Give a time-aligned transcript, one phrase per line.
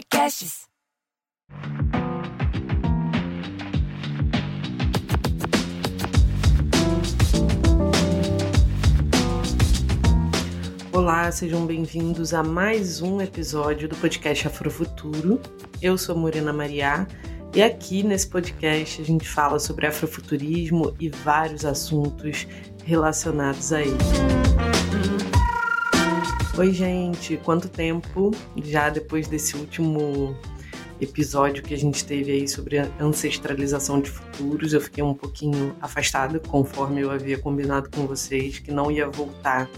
[0.00, 0.66] Podcasts.
[10.90, 15.38] Olá, sejam bem-vindos a mais um episódio do podcast Afrofuturo.
[15.82, 17.06] Eu sou Morena Mariá
[17.54, 22.46] e aqui nesse podcast a gente fala sobre afrofuturismo e vários assuntos
[22.86, 24.59] relacionados a ele.
[26.58, 30.36] Oi, gente, quanto tempo já depois desse último
[31.00, 36.40] episódio que a gente teve aí sobre ancestralização de futuros, eu fiquei um pouquinho afastada,
[36.40, 39.70] conforme eu havia combinado com vocês que não ia voltar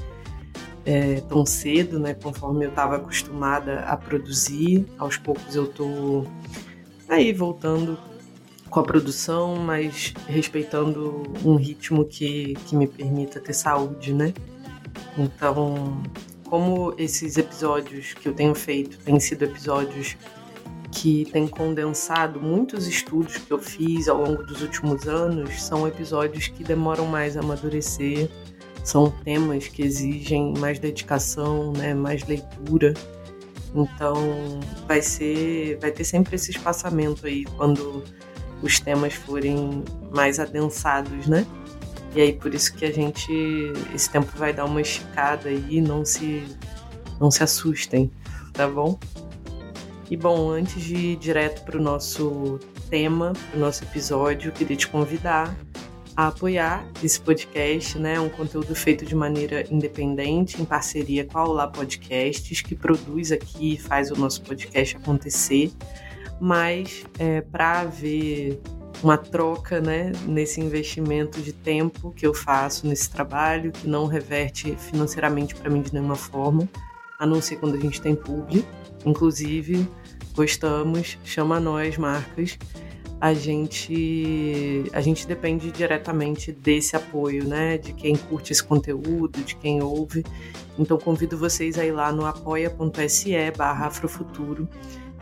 [0.85, 2.15] é, tão cedo, né?
[2.15, 6.25] Conforme eu estava acostumada a produzir, aos poucos eu tô
[7.07, 7.99] aí voltando
[8.71, 14.33] com a produção, mas respeitando um ritmo que, que me permita ter saúde, né?
[15.19, 16.03] Então,
[16.53, 20.19] como esses episódios que eu tenho feito têm sido episódios
[20.91, 26.49] que têm condensado muitos estudos que eu fiz ao longo dos últimos anos, são episódios
[26.49, 28.29] que demoram mais a amadurecer,
[28.85, 32.93] são temas que exigem mais dedicação, né, mais leitura.
[33.75, 38.05] Então, vai ser, vai ter sempre esse espaçamento aí quando
[38.63, 39.83] os temas forem
[40.15, 41.47] mais adensados, né?
[42.15, 43.33] E aí por isso que a gente
[43.95, 46.45] esse tempo vai dar uma esticada aí, não se
[47.21, 48.11] não se assustem,
[48.53, 48.99] tá bom?
[50.11, 52.61] E bom, antes de ir direto para o nosso
[52.91, 55.57] tema, para o nosso episódio, eu queria te convidar
[56.15, 58.21] a apoiar esse podcast, né?
[58.21, 63.75] Um conteúdo feito de maneira independente, em parceria com a Olá Podcasts, que produz aqui
[63.75, 65.73] e faz o nosso podcast acontecer.
[66.39, 68.61] Mas é, para haver
[69.03, 74.77] uma troca né, nesse investimento de tempo que eu faço nesse trabalho, que não reverte
[74.77, 76.69] financeiramente para mim de nenhuma forma,
[77.19, 78.69] a não ser quando a gente tem público.
[79.05, 79.89] Inclusive,
[80.35, 82.59] gostamos, chama nós, marcas
[83.23, 87.79] a gente a gente depende diretamente desse apoio, né?
[87.79, 90.25] De quem curte esse conteúdo, de quem ouve.
[90.77, 94.69] Então convido vocês a ir lá no apoia.se barra Afrofuturo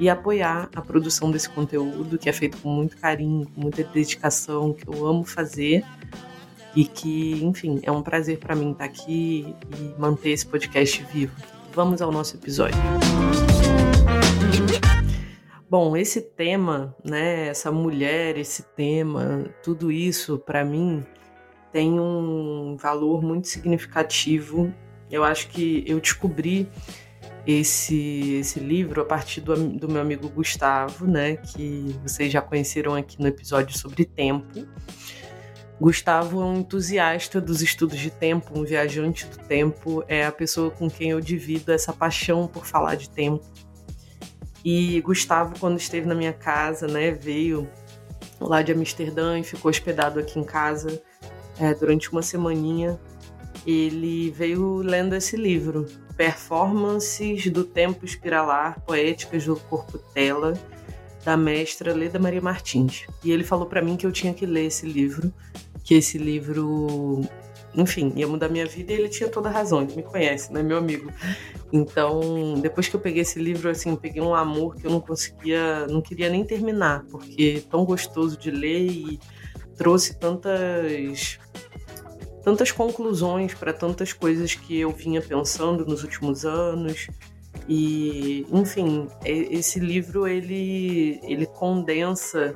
[0.00, 4.72] e apoiar a produção desse conteúdo que é feito com muito carinho, com muita dedicação,
[4.72, 5.84] que eu amo fazer
[6.74, 11.34] e que, enfim, é um prazer para mim estar aqui e manter esse podcast vivo.
[11.74, 12.78] Vamos ao nosso episódio.
[15.68, 21.04] Bom, esse tema, né, essa mulher, esse tema, tudo isso para mim
[21.72, 24.72] tem um valor muito significativo.
[25.10, 26.66] Eu acho que eu descobri
[27.46, 32.94] esse, esse livro a partir do, do meu amigo Gustavo, né, que vocês já conheceram
[32.94, 34.66] aqui no episódio sobre tempo.
[35.80, 40.70] Gustavo é um entusiasta dos estudos de tempo, um viajante do tempo, é a pessoa
[40.70, 43.44] com quem eu divido essa paixão por falar de tempo
[44.64, 47.68] e Gustavo, quando esteve na minha casa, né, veio
[48.40, 51.00] lá de Amsterdã e ficou hospedado aqui em casa
[51.58, 53.00] é, durante uma semaninha.
[53.66, 60.58] Ele veio lendo esse livro, Performances do Tempo Espiralar, Poéticas do Corpo Tela,
[61.24, 63.06] da mestra Leda Maria Martins.
[63.22, 65.32] E ele falou para mim que eu tinha que ler esse livro,
[65.84, 67.22] que esse livro
[67.74, 70.62] enfim, ia mudar minha vida e ele tinha toda a razão, ele me conhece, né,
[70.62, 71.10] meu amigo.
[71.72, 75.86] Então, depois que eu peguei esse livro, assim, peguei um amor que eu não conseguia,
[75.86, 79.20] não queria nem terminar, porque é tão gostoso de ler e
[79.76, 81.38] trouxe tantas
[82.42, 87.08] tantas conclusões para tantas coisas que eu vinha pensando nos últimos anos.
[87.68, 92.54] E, enfim, esse livro ele ele condensa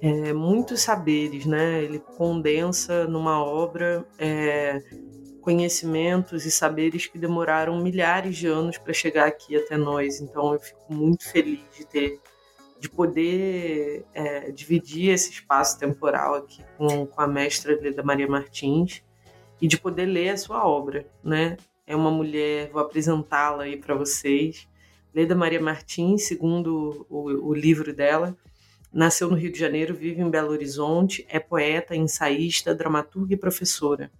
[0.00, 1.82] é, muitos saberes, né?
[1.82, 4.80] Ele condensa numa obra é,
[5.40, 10.20] conhecimentos e saberes que demoraram milhares de anos para chegar aqui até nós.
[10.20, 12.20] Então eu fico muito feliz de ter,
[12.80, 19.02] de poder é, dividir esse espaço temporal aqui com, com a mestra Leda Maria Martins
[19.60, 21.58] e de poder ler a sua obra, né?
[21.86, 24.66] É uma mulher, vou apresentá-la aí para vocês.
[25.14, 28.36] Leda Maria Martins, segundo o, o livro dela,
[28.92, 34.10] Nasceu no Rio de Janeiro, vive em Belo Horizonte, é poeta, ensaísta, dramaturga e professora.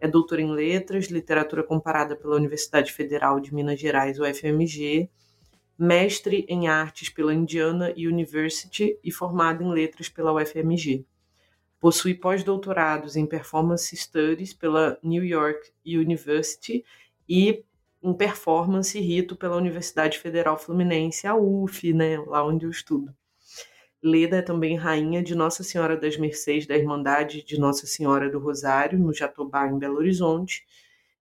[0.00, 5.08] É doutora em letras, literatura comparada pela Universidade Federal de Minas Gerais, UFMG,
[5.78, 11.06] mestre em artes pela Indiana University e formada em letras pela UFMG.
[11.78, 16.84] Possui pós-doutorados em Performance Studies pela New York University
[17.28, 17.62] e
[18.02, 23.14] em Performance Rito pela Universidade Federal Fluminense, a UF, né, lá onde eu estudo.
[24.02, 28.38] Leda é também rainha de Nossa Senhora das Mercês da Irmandade de Nossa Senhora do
[28.38, 30.64] Rosário, no Jatobá, em Belo Horizonte.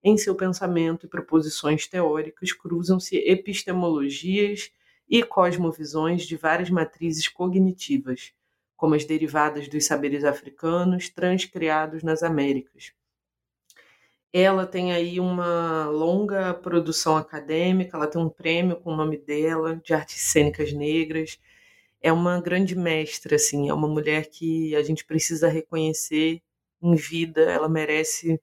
[0.09, 4.71] Em seu pensamento e proposições teóricas cruzam-se epistemologias
[5.05, 8.31] e cosmovisões de várias matrizes cognitivas,
[8.77, 12.93] como as derivadas dos saberes africanos transcriados nas Américas.
[14.31, 19.75] Ela tem aí uma longa produção acadêmica, ela tem um prêmio com o nome dela,
[19.83, 21.37] de artes cênicas negras.
[22.01, 26.41] É uma grande mestra, assim, é uma mulher que a gente precisa reconhecer
[26.81, 28.39] em vida, ela merece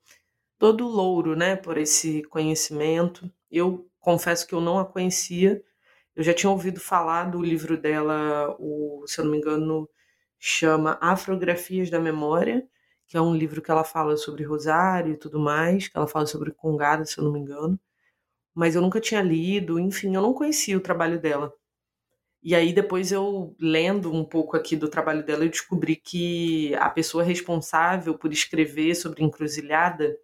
[0.58, 3.30] todo louro, né, por esse conhecimento.
[3.50, 5.62] Eu confesso que eu não a conhecia,
[6.16, 9.88] eu já tinha ouvido falar do livro dela, o, se eu não me engano,
[10.38, 12.66] chama Afrografias da Memória,
[13.08, 16.26] que é um livro que ela fala sobre rosário e tudo mais, que ela fala
[16.26, 17.78] sobre congada, se eu não me engano.
[18.54, 21.52] Mas eu nunca tinha lido, enfim, eu não conhecia o trabalho dela.
[22.42, 26.90] E aí depois eu lendo um pouco aqui do trabalho dela, eu descobri que a
[26.90, 30.16] pessoa responsável por escrever sobre encruzilhada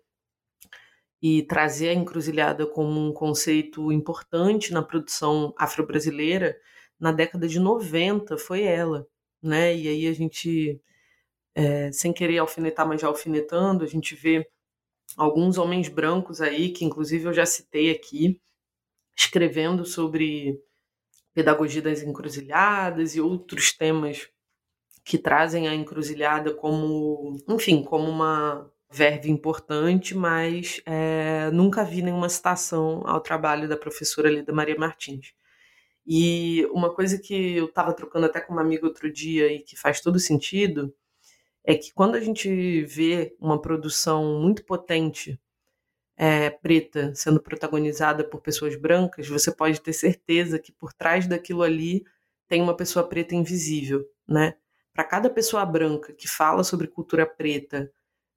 [1.22, 6.56] e trazer a encruzilhada como um conceito importante na produção afro-brasileira
[6.98, 9.06] na década de 90 foi ela
[9.42, 9.76] né?
[9.76, 10.80] E aí a gente,
[11.54, 14.48] é, sem querer alfinetar, mas já alfinetando, a gente vê
[15.16, 18.40] alguns homens brancos aí, que inclusive eu já citei aqui,
[19.16, 20.60] escrevendo sobre
[21.34, 24.28] pedagogia das encruzilhadas e outros temas
[25.04, 32.28] que trazem a encruzilhada como, enfim, como uma verve importante, mas é, nunca vi nenhuma
[32.28, 35.32] citação ao trabalho da professora Lida Maria Martins.
[36.06, 39.76] E uma coisa que eu estava trocando até com uma amiga outro dia e que
[39.76, 40.92] faz todo sentido
[41.64, 45.38] é que quando a gente vê uma produção muito potente
[46.16, 51.62] é, preta sendo protagonizada por pessoas brancas, você pode ter certeza que por trás daquilo
[51.62, 52.04] ali
[52.48, 54.56] tem uma pessoa preta invisível, né?
[54.92, 57.90] Para cada pessoa branca que fala sobre cultura preta,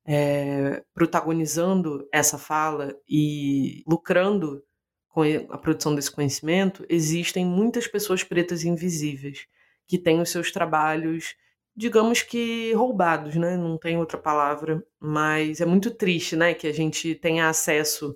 [0.05, 4.63] é, protagonizando essa fala e lucrando
[5.09, 9.45] com a produção desse conhecimento, existem muitas pessoas pretas invisíveis
[9.87, 11.35] que têm os seus trabalhos,
[11.75, 13.55] digamos que roubados, né?
[13.55, 18.15] Não tem outra palavra, mas é muito triste, né, que a gente tenha acesso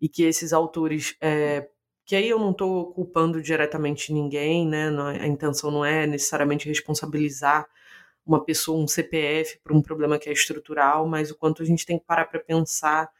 [0.00, 1.68] e que esses autores é,
[2.04, 4.88] que aí eu não estou culpando diretamente ninguém, né?
[5.16, 7.66] É, a intenção não é necessariamente responsabilizar
[8.24, 11.84] uma pessoa, um CPF, por um problema que é estrutural, mas o quanto a gente
[11.84, 13.10] tem que parar para pensar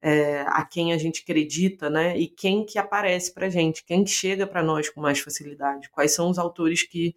[0.00, 2.16] é, a quem a gente acredita, né?
[2.18, 6.14] E quem que aparece para gente, quem que chega para nós com mais facilidade, quais
[6.14, 7.14] são os autores que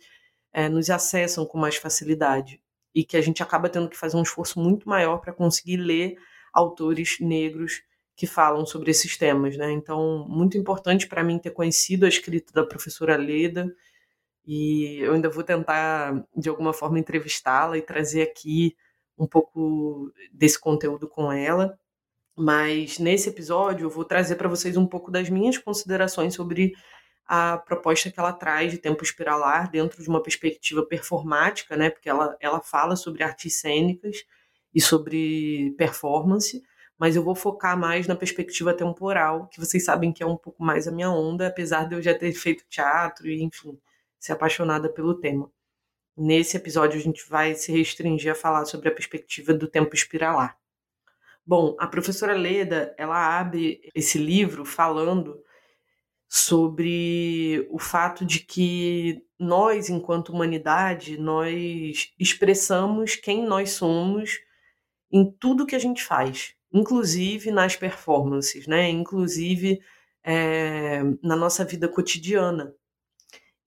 [0.54, 2.62] é, nos acessam com mais facilidade
[2.94, 6.16] e que a gente acaba tendo que fazer um esforço muito maior para conseguir ler
[6.54, 7.82] autores negros
[8.16, 9.72] que falam sobre esses temas, né?
[9.72, 13.74] Então, muito importante para mim ter conhecido a escrita da professora Leda
[14.46, 18.76] e eu ainda vou tentar de alguma forma entrevistá-la e trazer aqui
[19.18, 21.78] um pouco desse conteúdo com ela.
[22.36, 26.74] Mas nesse episódio eu vou trazer para vocês um pouco das minhas considerações sobre
[27.26, 31.90] a proposta que ela traz de tempo espiralar dentro de uma perspectiva performática, né?
[31.90, 34.26] Porque ela, ela fala sobre artes cênicas
[34.74, 36.62] e sobre performance,
[36.98, 40.64] mas eu vou focar mais na perspectiva temporal, que vocês sabem que é um pouco
[40.64, 43.78] mais a minha onda, apesar de eu já ter feito teatro e, enfim,
[44.22, 45.52] ser apaixonada pelo tema.
[46.16, 50.58] Nesse episódio a gente vai se restringir a falar sobre a perspectiva do tempo espiralar.
[51.46, 55.42] Bom, a professora Leda, ela abre esse livro falando
[56.30, 64.40] sobre o fato de que nós, enquanto humanidade, nós expressamos quem nós somos
[65.12, 68.88] em tudo que a gente faz, inclusive nas performances, né?
[68.88, 69.82] Inclusive
[70.24, 72.74] é, na nossa vida cotidiana.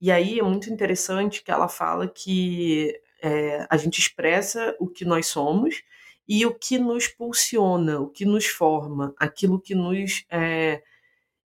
[0.05, 2.93] E aí é muito interessante que ela fala que
[3.23, 5.81] é, a gente expressa o que nós somos
[6.27, 10.83] e o que nos pulsiona, o que nos forma, aquilo que nos é,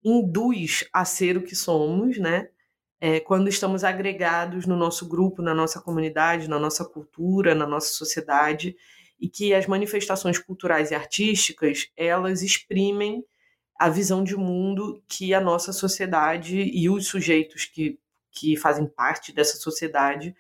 [0.04, 2.50] induz a ser o que somos, né?
[3.00, 7.94] É, quando estamos agregados no nosso grupo, na nossa comunidade, na nossa cultura, na nossa
[7.94, 8.76] sociedade,
[9.18, 13.24] e que as manifestações culturais e artísticas elas exprimem
[13.80, 17.98] a visão de mundo que a nossa sociedade e os sujeitos que,
[18.40, 20.36] que fazem parte dessa sociedade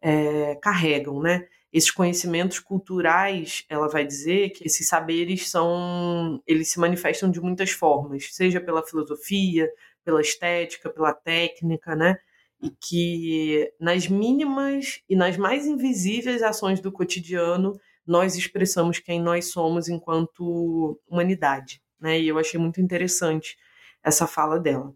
[0.00, 1.46] é, carregam, né?
[1.72, 7.70] esses conhecimentos culturais, ela vai dizer que esses saberes são, eles se manifestam de muitas
[7.70, 9.70] formas, seja pela filosofia,
[10.04, 12.18] pela estética, pela técnica, né?
[12.62, 19.46] E que nas mínimas e nas mais invisíveis ações do cotidiano nós expressamos quem nós
[19.46, 22.20] somos enquanto humanidade, né?
[22.20, 23.56] E eu achei muito interessante
[24.04, 24.92] essa fala dela.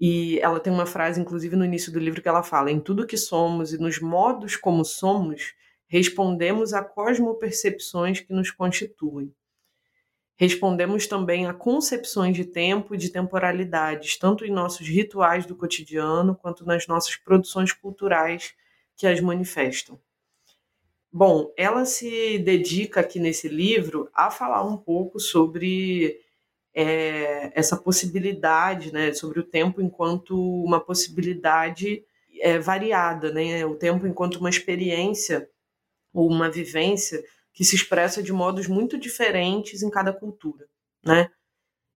[0.00, 3.06] E ela tem uma frase, inclusive, no início do livro que ela fala: em tudo
[3.06, 5.54] que somos e nos modos como somos,
[5.88, 9.32] respondemos a cosmopercepções que nos constituem.
[10.36, 16.34] respondemos também a concepções de tempo e de temporalidades, tanto em nossos rituais do cotidiano
[16.34, 18.54] quanto nas nossas produções culturais
[18.96, 20.00] que as manifestam.
[21.12, 26.20] Bom, ela se dedica aqui nesse livro a falar um pouco sobre
[26.76, 32.04] é, essa possibilidade, né, sobre o tempo enquanto uma possibilidade
[32.40, 35.48] é, variada, né, o tempo enquanto uma experiência
[36.12, 40.66] ou uma vivência que se expressa de modos muito diferentes em cada cultura,
[41.02, 41.30] né?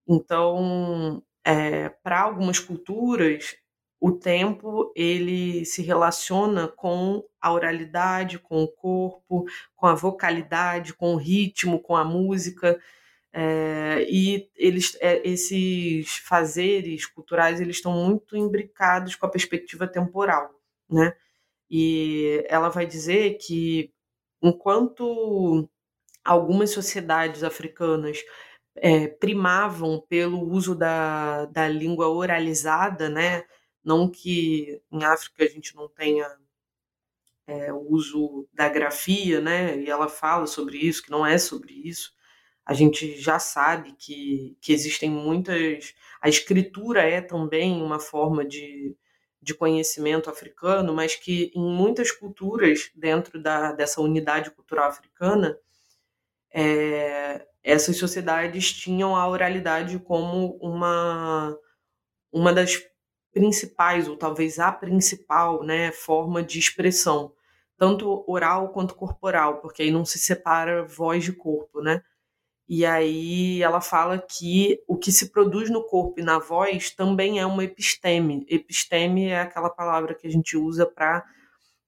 [0.08, 3.56] Então, é, para algumas culturas,
[4.00, 9.44] o tempo ele se relaciona com a oralidade, com o corpo,
[9.76, 12.80] com a vocalidade, com o ritmo, com a música.
[13.32, 20.50] É, e eles, é, esses fazeres culturais eles estão muito imbricados com a perspectiva temporal,
[20.90, 21.14] né?
[21.70, 23.92] E ela vai dizer que
[24.42, 25.68] enquanto
[26.24, 28.18] algumas sociedades africanas
[28.76, 33.44] é, primavam pelo uso da, da língua oralizada, né?
[33.84, 36.28] Não que em África a gente não tenha
[37.72, 39.76] o uso da grafia, né?
[39.80, 42.12] E ela fala sobre isso, que não é sobre isso.
[42.64, 45.94] A gente já sabe que, que existem muitas.
[46.20, 48.96] A escritura é também uma forma de,
[49.42, 55.58] de conhecimento africano, mas que em muitas culturas, dentro da, dessa unidade cultural africana,
[56.52, 61.56] é, essas sociedades tinham a oralidade como uma,
[62.32, 62.82] uma das
[63.32, 67.32] principais, ou talvez a principal, né, forma de expressão,
[67.78, 72.02] tanto oral quanto corporal, porque aí não se separa voz de corpo, né?
[72.72, 77.40] E aí ela fala que o que se produz no corpo e na voz também
[77.40, 78.46] é uma episteme.
[78.48, 81.26] Episteme é aquela palavra que a gente usa para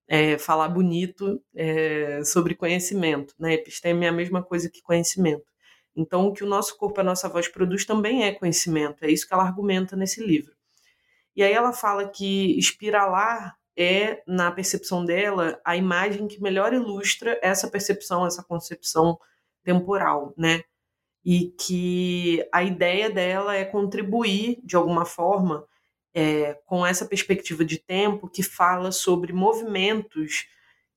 [0.08, 3.32] é, falar bonito é, sobre conhecimento.
[3.38, 3.54] Né?
[3.54, 5.44] Episteme é a mesma coisa que conhecimento.
[5.94, 9.04] Então, o que o nosso corpo, a nossa voz produz também é conhecimento.
[9.04, 10.52] É isso que ela argumenta nesse livro.
[11.36, 17.38] E aí ela fala que espiralar é, na percepção dela, a imagem que melhor ilustra
[17.40, 19.16] essa percepção, essa concepção
[19.62, 20.64] temporal, né?
[21.24, 25.66] E que a ideia dela é contribuir, de alguma forma,
[26.14, 30.46] é, com essa perspectiva de tempo que fala sobre movimentos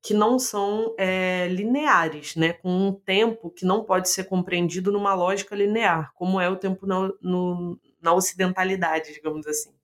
[0.02, 2.54] que não são é, lineares, né?
[2.54, 6.86] com um tempo que não pode ser compreendido numa lógica linear, como é o tempo
[6.86, 9.76] na, no, na ocidentalidade, digamos assim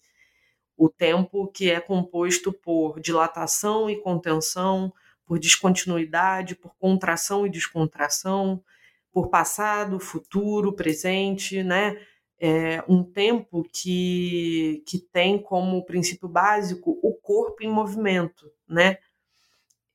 [0.82, 4.92] o tempo que é composto por dilatação e contenção,
[5.28, 8.64] por descontinuidade, por contração e descontração,
[9.12, 11.98] por passado, futuro, presente, né?
[12.40, 18.98] É um tempo que, que tem como princípio básico o corpo em movimento, né?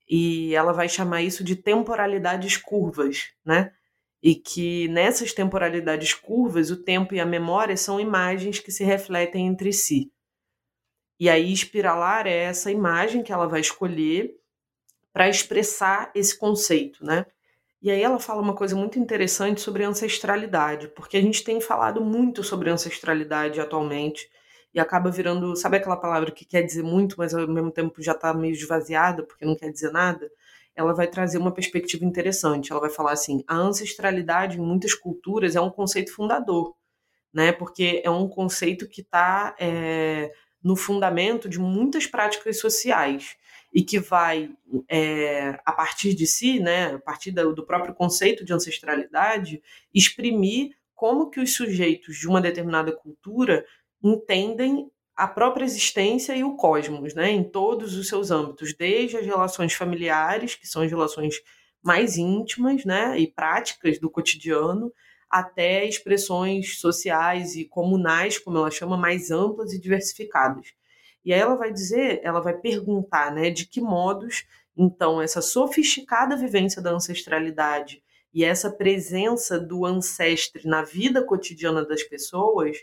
[0.09, 3.73] E ela vai chamar isso de temporalidades curvas, né?
[4.23, 9.47] E que nessas temporalidades curvas, o tempo e a memória são imagens que se refletem
[9.47, 10.13] entre si.
[11.19, 14.37] E aí, espiralar é essa imagem que ela vai escolher
[15.13, 17.25] para expressar esse conceito, né?
[17.83, 22.01] E aí ela fala uma coisa muito interessante sobre ancestralidade, porque a gente tem falado
[22.01, 24.29] muito sobre ancestralidade atualmente
[24.75, 28.13] e acaba virando, sabe aquela palavra que quer dizer muito, mas ao mesmo tempo já
[28.13, 30.31] está meio esvaziada porque não quer dizer nada?
[30.75, 32.71] Ela vai trazer uma perspectiva interessante.
[32.71, 36.75] Ela vai falar assim: a ancestralidade em muitas culturas é um conceito fundador,
[37.33, 37.53] né?
[37.53, 40.31] Porque é um conceito que está é,
[40.63, 43.37] no fundamento de muitas práticas sociais
[43.77, 44.49] e que vai,
[44.89, 51.29] é, a partir de si, né, a partir do próprio conceito de ancestralidade, exprimir como
[51.29, 53.67] que os sujeitos de uma determinada cultura
[54.03, 59.27] entendem a própria existência e o cosmos, né, em todos os seus âmbitos, desde as
[59.27, 61.35] relações familiares, que são as relações
[61.83, 64.91] mais íntimas, né, e práticas do cotidiano,
[65.29, 70.73] até expressões sociais e comunais, como ela chama, mais amplas e diversificadas.
[71.27, 76.37] E aí ela vai dizer, ela vai perguntar, né, de que modos então essa sofisticada
[76.37, 78.03] vivência da ancestralidade
[78.33, 82.79] e essa presença do ancestre na vida cotidiana das pessoas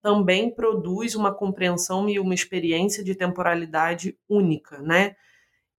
[0.00, 5.16] também produz uma compreensão e uma experiência de temporalidade única, né?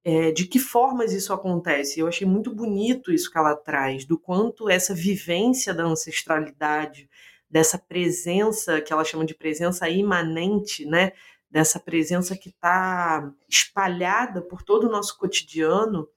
[0.04, 2.00] é, de que formas isso acontece.
[2.00, 7.10] Eu achei muito bonito isso que ela traz, do quanto essa vivência da ancestralidade,
[7.50, 11.12] dessa presença que ela chama de presença imanente, né?
[11.50, 16.08] Dessa presença que está espalhada por todo o nosso cotidiano,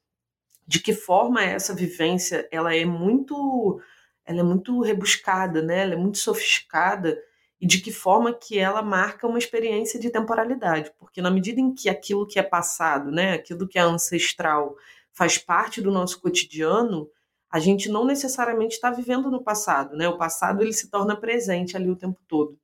[0.66, 3.80] de que forma essa vivência ela é muito
[4.24, 5.80] ela é muito rebuscada, né?
[5.80, 7.18] ela é muito sofisticada
[7.60, 11.74] e de que forma que ela marca uma experiência de temporalidade, porque na medida em
[11.74, 14.76] que aquilo que é passado, né, aquilo que é ancestral,
[15.12, 17.08] faz parte do nosso cotidiano,
[17.48, 20.08] a gente não necessariamente está vivendo no passado, né?
[20.08, 22.58] O passado ele se torna presente ali o tempo todo.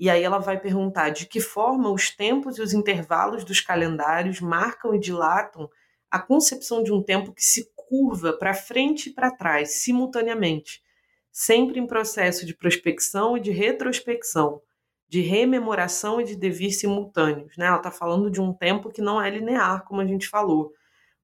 [0.00, 4.40] E aí ela vai perguntar de que forma os tempos e os intervalos dos calendários
[4.40, 5.68] marcam e dilatam
[6.10, 10.82] a concepção de um tempo que se curva para frente e para trás simultaneamente,
[11.30, 14.62] sempre em processo de prospecção e de retrospecção,
[15.06, 17.54] de rememoração e de devir simultâneos.
[17.58, 17.66] Né?
[17.66, 20.72] Ela está falando de um tempo que não é linear, como a gente falou.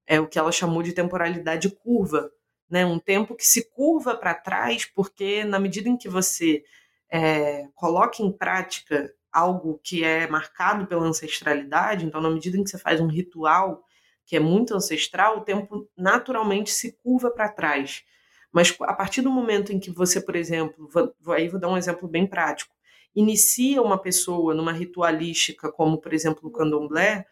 [0.07, 2.31] É o que ela chamou de temporalidade curva,
[2.69, 2.85] né?
[2.85, 6.63] um tempo que se curva para trás, porque na medida em que você
[7.11, 12.71] é, coloca em prática algo que é marcado pela ancestralidade, então na medida em que
[12.71, 13.85] você faz um ritual
[14.25, 18.03] que é muito ancestral, o tempo naturalmente se curva para trás.
[18.51, 21.77] Mas a partir do momento em que você, por exemplo, vou, aí vou dar um
[21.77, 22.75] exemplo bem prático,
[23.15, 27.27] inicia uma pessoa numa ritualística, como por exemplo o candomblé,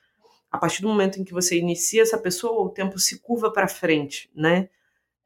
[0.50, 3.66] a partir do momento em que você inicia essa pessoa, o tempo se curva para
[3.66, 4.68] frente, né?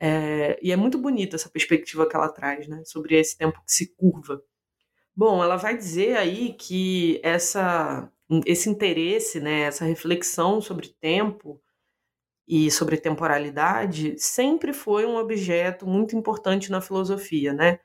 [0.01, 2.83] É, e é muito bonita essa perspectiva que ela traz, né?
[2.85, 4.43] Sobre esse tempo que se curva.
[5.17, 8.11] Bom, ela vai dizer aí que essa,
[8.47, 11.61] esse interesse, né, essa reflexão sobre tempo
[12.47, 17.81] e sobre temporalidade sempre foi um objeto muito importante na filosofia, né?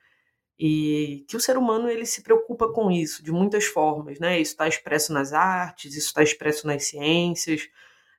[0.57, 4.39] e que o ser humano ele se preocupa com isso de muitas formas, né?
[4.39, 7.67] Isso está expresso nas artes, isso está expresso nas ciências.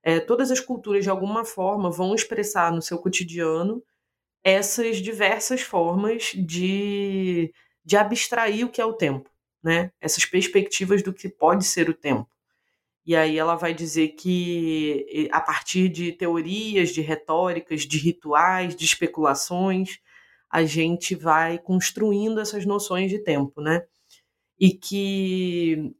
[0.04, 3.82] É, todas as culturas de alguma forma vão expressar no seu cotidiano
[4.44, 9.30] essas diversas formas de, de abstrair o que é o tempo,
[9.62, 9.90] né?
[10.00, 12.28] Essas perspectivas do que pode ser o tempo.
[13.06, 18.84] E aí ela vai dizer que a partir de teorias, de retóricas, de rituais, de
[18.84, 19.98] especulações,
[20.50, 23.84] a gente vai construindo essas noções de tempo, né?
[24.58, 25.94] E que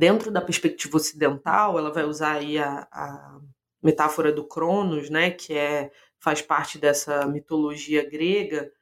[0.00, 3.38] dentro da perspectiva ocidental, ela vai usar aí a, a
[3.82, 8.72] metáfora do Cronos, né, que é faz parte dessa mitologia grega.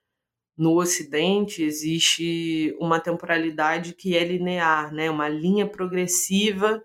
[0.57, 6.81] No Ocidente existe uma temporalidade que é linear, né, uma linha progressiva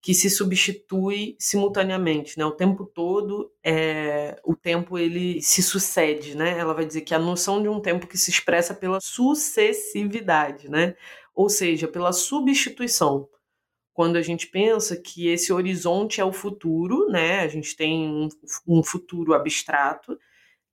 [0.00, 2.44] que se substitui simultaneamente, né?
[2.44, 6.56] O tempo todo, é, o tempo ele se sucede, né?
[6.56, 10.94] Ela vai dizer que a noção de um tempo que se expressa pela sucessividade, né?
[11.34, 13.28] Ou seja, pela substituição.
[13.96, 17.40] Quando a gente pensa que esse horizonte é o futuro, né?
[17.40, 18.28] A gente tem um,
[18.68, 20.18] um futuro abstrato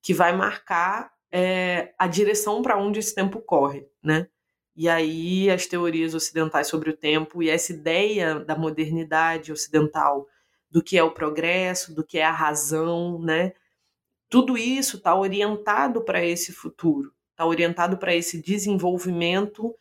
[0.01, 4.27] que vai marcar é, a direção para onde esse tempo corre, né?
[4.75, 10.27] E aí as teorias ocidentais sobre o tempo e essa ideia da modernidade ocidental
[10.69, 13.53] do que é o progresso, do que é a razão, né?
[14.29, 19.73] Tudo isso está orientado para esse futuro, está orientado para esse desenvolvimento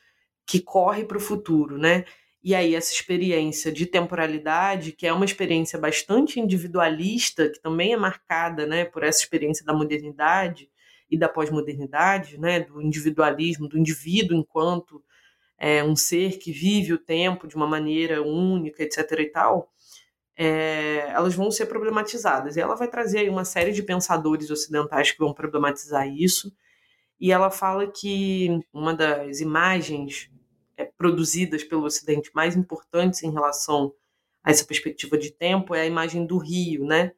[0.47, 2.05] que corre para o futuro, né?
[2.43, 7.97] E aí essa experiência de temporalidade, que é uma experiência bastante individualista, que também é
[7.97, 10.69] marcada, né, por essa experiência da modernidade,
[11.13, 15.05] e da pós-modernidade, né, do individualismo, do indivíduo enquanto
[15.59, 19.21] é, um ser que vive o tempo de uma maneira única, etc.
[19.21, 19.71] e tal,
[20.35, 22.57] é, elas vão ser problematizadas.
[22.57, 26.51] E ela vai trazer aí uma série de pensadores ocidentais que vão problematizar isso.
[27.21, 30.31] E ela fala que uma das imagens
[30.85, 33.93] produzidas pelo Ocidente mais importantes em relação
[34.43, 37.13] a essa perspectiva de tempo é a imagem do rio, né?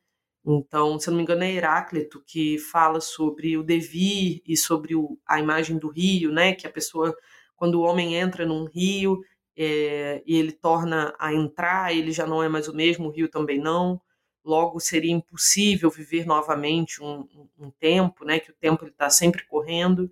[0.46, 4.94] Então, se eu não me engano, é Heráclito que fala sobre o devir e sobre
[4.94, 6.54] o, a imagem do rio, né?
[6.54, 7.16] Que a pessoa,
[7.56, 9.22] quando o homem entra num rio
[9.56, 13.28] é, e ele torna a entrar, ele já não é mais o mesmo, o rio
[13.28, 14.00] também não.
[14.44, 18.38] Logo, seria impossível viver novamente um, um, um tempo, né?
[18.38, 20.10] Que o tempo está sempre correndo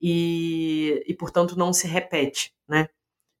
[0.00, 2.88] e, e, portanto, não se repete, né?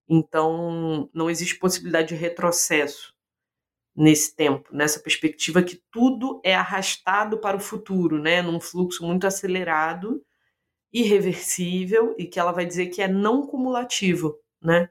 [0.08, 3.14] Então, não existe possibilidade de retrocesso
[3.94, 9.26] nesse tempo, nessa perspectiva que tudo é arrastado para o futuro, né, num fluxo muito
[9.26, 10.24] acelerado,
[10.92, 14.88] irreversível e que ela vai dizer que é não cumulativo, né?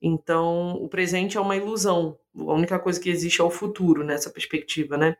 [0.00, 2.18] Então, o presente é uma ilusão.
[2.36, 5.16] A única coisa que existe é o futuro nessa perspectiva, né?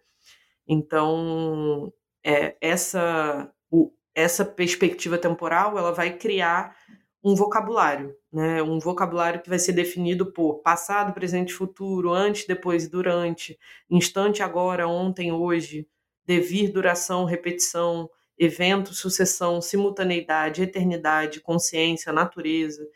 [0.66, 1.92] Então,
[2.24, 6.74] é, essa o, essa perspectiva temporal, ela vai criar
[7.22, 8.62] um vocabulário, né?
[8.62, 13.58] Um vocabulário que vai ser definido por passado, presente, futuro, antes, depois e durante,
[13.90, 15.86] instante, agora, ontem, hoje,
[16.24, 22.86] devir, duração, repetição, evento, sucessão, simultaneidade, eternidade, consciência, natureza.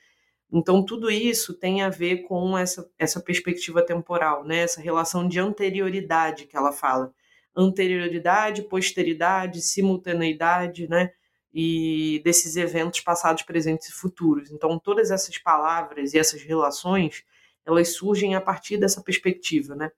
[0.52, 4.58] Então, tudo isso tem a ver com essa, essa perspectiva temporal, né?
[4.58, 7.12] essa relação de anterioridade que ela fala.
[7.56, 11.10] Anterioridade, posteridade, simultaneidade, né?
[11.52, 14.50] e desses eventos passados, presentes e futuros.
[14.50, 17.24] Então, todas essas palavras e essas relações,
[17.66, 19.90] elas surgem a partir dessa perspectiva, né?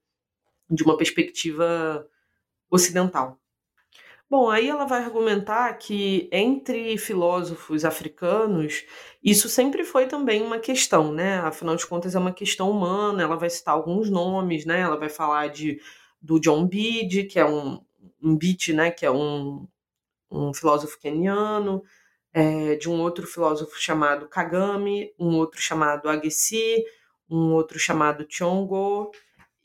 [0.70, 2.06] De uma perspectiva
[2.70, 3.38] ocidental.
[4.30, 8.82] Bom, aí ela vai argumentar que entre filósofos africanos,
[9.22, 11.36] isso sempre foi também uma questão, né?
[11.40, 13.22] Afinal de contas, é uma questão humana.
[13.22, 14.80] Ela vai citar alguns nomes, né?
[14.80, 15.78] Ela vai falar de,
[16.22, 17.80] do John Bede, que é um,
[18.22, 18.90] um Bede, né?
[18.90, 19.66] Que é um,
[20.30, 21.82] um filósofo keniano,
[22.32, 26.84] é, de um outro filósofo chamado Kagame, um outro chamado Agassi,
[27.28, 29.10] um outro chamado Chongo,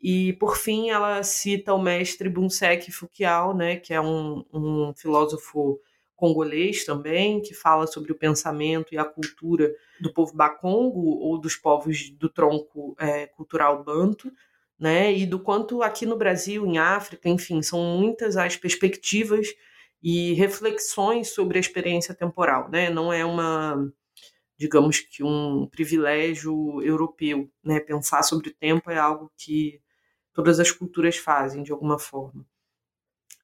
[0.01, 5.79] e por fim ela cita o mestre Bunsek Fukiao, né, que é um, um filósofo
[6.15, 11.55] congolês também, que fala sobre o pensamento e a cultura do povo bakongo ou dos
[11.55, 14.31] povos do tronco é, cultural banto,
[14.79, 19.47] né, e do quanto aqui no Brasil, em África, enfim, são muitas as perspectivas
[20.01, 22.89] e reflexões sobre a experiência temporal, né?
[22.89, 23.91] Não é uma,
[24.57, 27.79] digamos que um privilégio europeu, né?
[27.79, 29.81] Pensar sobre o tempo é algo que
[30.33, 32.45] todas as culturas fazem de alguma forma.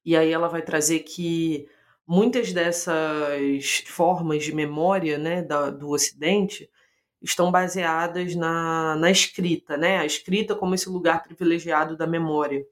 [0.06, 1.68] E aí ela vai trazer que
[2.06, 6.70] muitas dessas formas de memória, né, da, do Ocidente
[7.24, 10.00] estão baseadas na, na escrita, né?
[10.00, 12.66] A escrita como esse lugar privilegiado da memória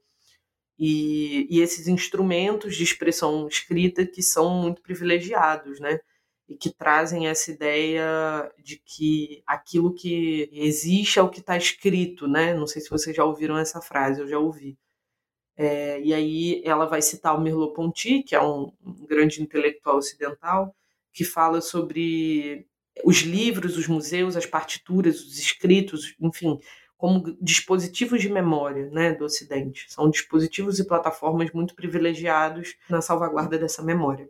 [0.78, 6.00] e, e esses instrumentos de expressão escrita que são muito privilegiados, né?
[6.48, 12.26] E que trazem essa ideia de que aquilo que existe é o que está escrito,
[12.28, 12.54] né?
[12.54, 14.76] Não sei se vocês já ouviram essa frase, eu já ouvi.
[15.56, 20.74] É, e aí ela vai citar o Merleau-Ponty, que é um, um grande intelectual ocidental,
[21.12, 22.66] que fala sobre
[23.04, 26.58] os livros, os museus, as partituras, os escritos, enfim,
[26.96, 29.86] como dispositivos de memória né, do Ocidente.
[29.88, 34.28] São dispositivos e plataformas muito privilegiados na salvaguarda dessa memória.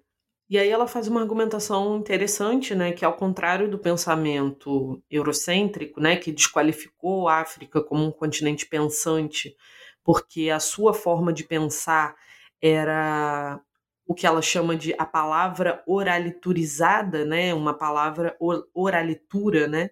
[0.48, 6.16] E aí ela faz uma argumentação interessante, né, que ao contrário do pensamento eurocêntrico, né,
[6.16, 9.56] que desqualificou a África como um continente pensante,
[10.04, 12.14] porque a sua forma de pensar
[12.60, 13.60] era
[14.06, 18.36] o que ela chama de a palavra oraliturizada, né, uma palavra
[18.74, 19.90] oralitura, né,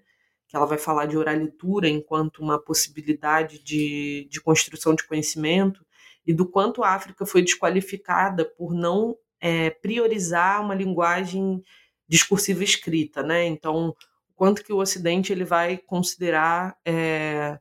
[0.49, 5.85] que ela vai falar de oralitura enquanto uma possibilidade de, de construção de conhecimento,
[6.27, 11.63] e do quanto a África foi desqualificada por não é, priorizar uma linguagem
[12.07, 13.47] discursiva escrita, né?
[13.47, 13.95] Então,
[14.35, 17.59] quanto que o Ocidente ele vai considerar é,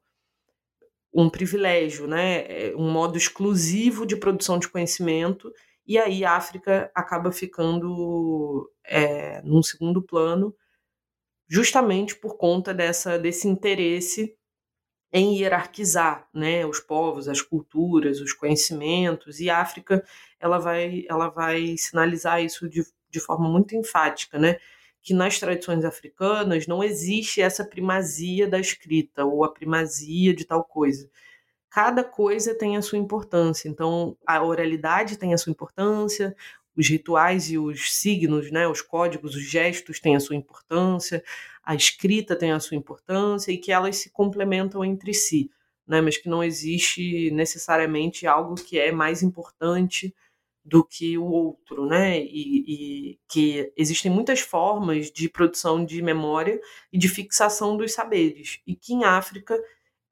[1.14, 2.46] um privilégio, né?
[2.48, 5.52] É, um modo exclusivo de produção de conhecimento,
[5.90, 10.56] e aí a África acaba ficando é, num segundo plano
[11.48, 14.38] justamente por conta dessa, desse interesse
[15.12, 20.06] em hierarquizar né, os povos, as culturas, os conhecimentos, e a África
[20.40, 24.60] ela vai, ela vai sinalizar isso de, de forma muito enfática, né,
[25.02, 30.64] que nas tradições africanas não existe essa primazia da escrita ou a primazia de tal
[30.64, 31.10] coisa.
[31.70, 36.36] Cada coisa tem a sua importância, então a oralidade tem a sua importância,
[36.76, 41.24] os rituais e os signos, né, os códigos, os gestos têm a sua importância,
[41.64, 45.52] a escrita tem a sua importância e que elas se complementam entre si,
[45.86, 50.14] né, mas que não existe necessariamente algo que é mais importante
[50.64, 52.20] do que o outro, né?
[52.20, 56.60] E, e, que existem muitas formas de produção de memória
[56.94, 59.60] e de fixação dos saberes, e que em África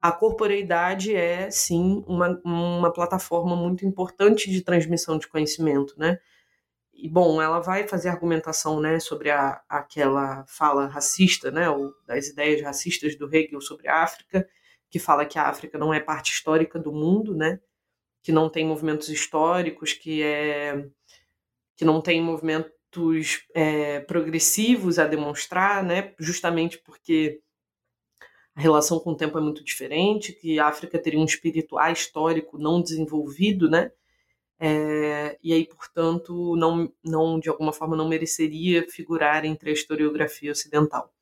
[0.08, 6.20] a corporeidade é sim uma, uma plataforma muito importante de transmissão de conhecimento, né?
[6.98, 12.28] e bom, ela vai fazer argumentação, né, sobre a, aquela fala racista, né, ou das
[12.28, 14.48] ideias racistas do Hegel sobre a África,
[14.89, 17.60] que fala que a África não é parte histórica do mundo, né,
[18.24, 20.89] que não tem movimentos históricos, que é
[21.76, 27.39] que não tem movimentos é, progressivos a demonstrar, né, justamente porque
[28.58, 32.58] a relação com o tempo é muito diferente, que a África teria um espírito ahistórico
[32.58, 33.91] não desenvolvido, né,
[34.60, 40.52] é, e aí, portanto, não, não, de alguma forma, não mereceria figurar entre a historiografia
[40.52, 41.13] ocidental.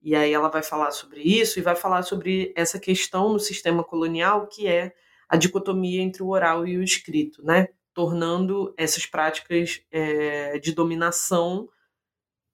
[0.00, 3.82] E aí ela vai falar sobre isso e vai falar sobre essa questão no sistema
[3.82, 4.94] colonial que é
[5.28, 7.68] a dicotomia entre o oral e o escrito, né?
[7.92, 11.68] tornando essas práticas é, de dominação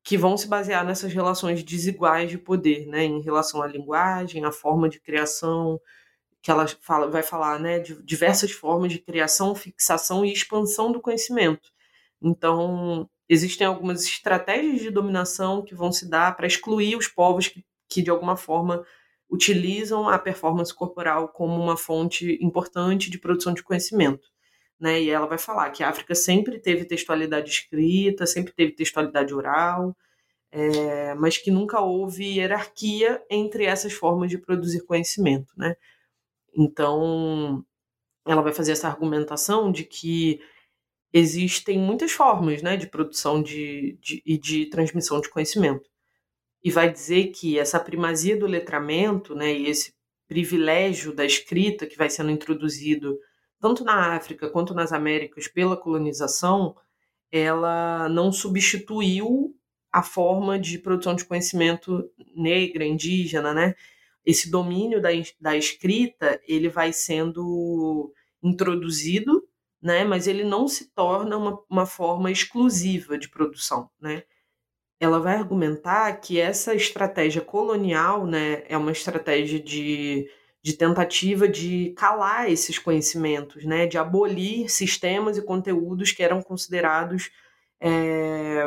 [0.03, 3.05] que vão se basear nessas relações desiguais de poder, né?
[3.05, 5.81] em relação à linguagem, à forma de criação,
[6.43, 11.01] que ela fala, vai falar né, de diversas formas de criação, fixação e expansão do
[11.01, 11.71] conhecimento.
[12.21, 17.65] Então, existem algumas estratégias de dominação que vão se dar para excluir os povos que,
[17.89, 18.85] que, de alguma forma,
[19.31, 24.29] utilizam a performance corporal como uma fonte importante de produção de conhecimento.
[24.81, 25.03] Né?
[25.03, 29.95] E ela vai falar que a África sempre teve textualidade escrita, sempre teve textualidade oral,
[30.51, 35.53] é, mas que nunca houve hierarquia entre essas formas de produzir conhecimento.
[35.57, 35.77] Né?
[36.57, 37.65] Então,
[38.27, 40.41] ela vai fazer essa argumentação de que
[41.13, 45.89] existem muitas formas né, de produção de, de, e de transmissão de conhecimento.
[46.63, 49.95] E vai dizer que essa primazia do letramento né, e esse
[50.29, 53.19] privilégio da escrita que vai sendo introduzido
[53.61, 56.75] tanto na África quanto nas Américas pela colonização,
[57.31, 59.55] ela não substituiu
[59.93, 63.75] a forma de produção de conhecimento negra, indígena, né?
[64.25, 69.47] Esse domínio da, da escrita, ele vai sendo introduzido,
[69.83, 70.05] né?
[70.05, 74.23] Mas ele não se torna uma, uma forma exclusiva de produção, né?
[74.99, 80.29] Ela vai argumentar que essa estratégia colonial, né, é uma estratégia de
[80.63, 87.31] de tentativa de calar esses conhecimentos, né, de abolir sistemas e conteúdos que eram considerados
[87.81, 88.67] é,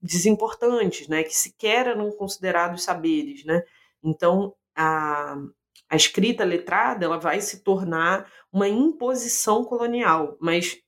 [0.00, 3.62] desimportantes, né, que sequer eram considerados saberes, né.
[4.02, 5.36] Então a,
[5.90, 10.78] a escrita letrada ela vai se tornar uma imposição colonial, mas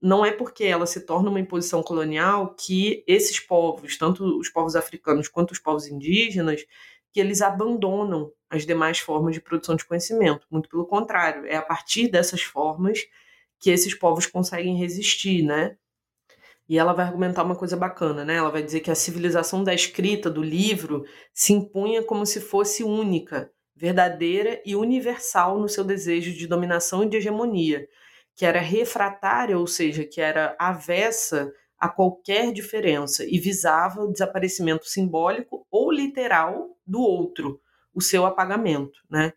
[0.00, 4.76] não é porque ela se torna uma imposição colonial que esses povos, tanto os povos
[4.76, 6.64] africanos quanto os povos indígenas,
[7.10, 10.46] que eles abandonam as demais formas de produção de conhecimento.
[10.50, 13.00] Muito pelo contrário, é a partir dessas formas
[13.58, 15.76] que esses povos conseguem resistir, né?
[16.68, 18.36] E ela vai argumentar uma coisa bacana, né?
[18.36, 22.82] Ela vai dizer que a civilização da escrita, do livro, se impunha como se fosse
[22.82, 27.86] única, verdadeira e universal no seu desejo de dominação e de hegemonia,
[28.34, 34.86] que era refratária, ou seja, que era avessa a qualquer diferença e visava o desaparecimento
[34.88, 37.60] simbólico ou literal do outro,
[37.94, 39.32] o seu apagamento, né?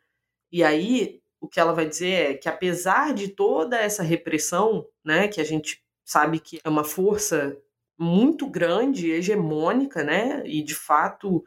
[0.52, 5.28] E aí o que ela vai dizer é que apesar de toda essa repressão, né,
[5.28, 7.58] que a gente sabe que é uma força
[7.98, 11.44] muito grande, hegemônica, né, e de fato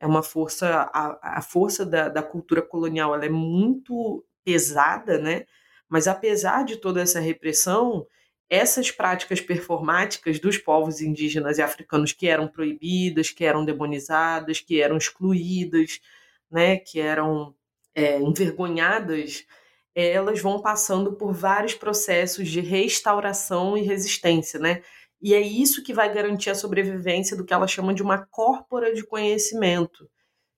[0.00, 5.44] é uma força, a, a força da, da cultura colonial ela é muito pesada, né,
[5.88, 8.06] mas apesar de toda essa repressão,
[8.48, 14.80] essas práticas performáticas dos povos indígenas e africanos que eram proibidas, que eram demonizadas, que
[14.80, 16.00] eram excluídas,
[16.54, 17.52] né, que eram
[17.96, 19.44] é, envergonhadas,
[19.92, 24.80] elas vão passando por vários processos de restauração e resistência, né?
[25.20, 28.94] E é isso que vai garantir a sobrevivência do que ela chama de uma córpora
[28.94, 30.08] de conhecimento,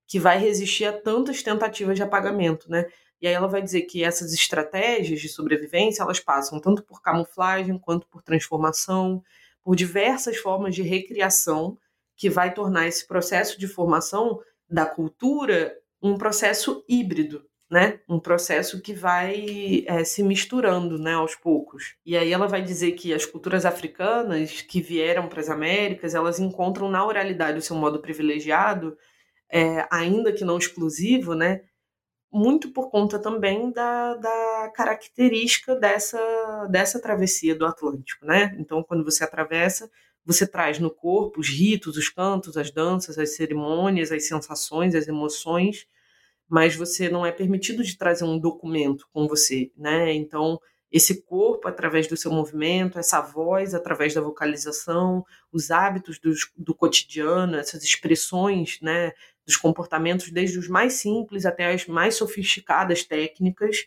[0.07, 2.85] que vai resistir a tantas tentativas de apagamento, né?
[3.19, 7.79] E aí ela vai dizer que essas estratégias de sobrevivência, elas passam tanto por camuflagem
[7.79, 9.23] quanto por transformação,
[9.65, 11.79] por diversas formas de recriação
[12.17, 18.01] que vai tornar esse processo de formação da cultura um processo híbrido, né?
[18.09, 21.97] Um processo que vai é, se misturando, né, aos poucos.
[22.05, 26.39] E aí ela vai dizer que as culturas africanas que vieram para as Américas, elas
[26.39, 28.97] encontram na oralidade o seu modo privilegiado,
[29.51, 31.63] é, ainda que não exclusivo, né?
[32.33, 36.19] muito por conta também da, da característica dessa,
[36.71, 38.55] dessa travessia do Atlântico, né?
[38.59, 39.91] Então, quando você atravessa,
[40.27, 45.07] você traz no corpo os ritos, os cantos, as danças, as cerimônias, as sensações, as
[45.07, 45.87] emoções,
[46.49, 50.13] mas você não é permitido de trazer um documento com você, né?
[50.13, 50.61] Então,
[50.91, 56.75] esse corpo através do seu movimento, essa voz através da vocalização, os hábitos do, do
[56.75, 59.13] cotidiano, essas expressões, né,
[59.45, 63.87] dos comportamentos, desde os mais simples até as mais sofisticadas técnicas,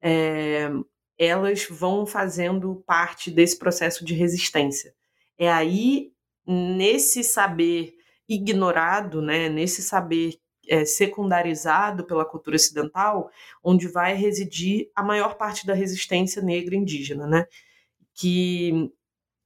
[0.00, 0.70] é,
[1.18, 4.94] elas vão fazendo parte desse processo de resistência.
[5.42, 6.12] É aí,
[6.46, 7.94] nesse saber
[8.28, 13.30] ignorado, né, nesse saber é, secundarizado pela cultura ocidental,
[13.64, 17.46] onde vai residir a maior parte da resistência negra indígena, né?
[18.14, 18.92] Que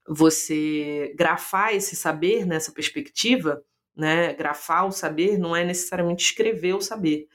[0.08, 3.64] você grafar esse saber nessa perspectiva
[3.96, 4.34] né?
[4.34, 7.28] Grafar o saber não é necessariamente escrever o saber,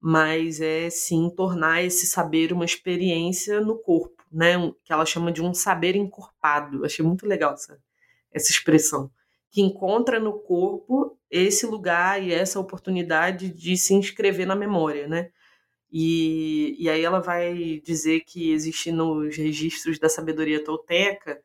[0.00, 4.54] mas é sim tornar esse saber uma experiência no corpo, né?
[4.84, 6.84] Que ela chama de um saber encorpado.
[6.84, 7.80] Achei muito legal essa,
[8.32, 9.10] essa expressão.
[9.50, 15.30] Que encontra no corpo esse lugar e essa oportunidade de se inscrever na memória, né?
[15.92, 21.40] E, e aí ela vai dizer que existe nos registros da sabedoria tolteca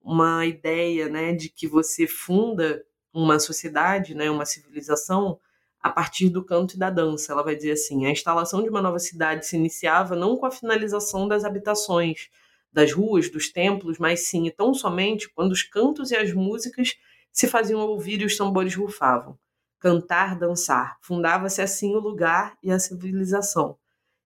[0.00, 5.38] uma ideia, né, de que você funda uma sociedade, né, uma civilização,
[5.80, 7.32] a partir do canto e da dança.
[7.32, 10.50] Ela vai dizer assim: a instalação de uma nova cidade se iniciava não com a
[10.50, 12.28] finalização das habitações,
[12.72, 16.94] das ruas, dos templos, mas sim e tão somente quando os cantos e as músicas
[17.32, 19.38] se faziam ouvir e os tambores rufavam.
[19.78, 20.96] Cantar, dançar.
[21.00, 23.78] Fundava-se assim o lugar e a civilização.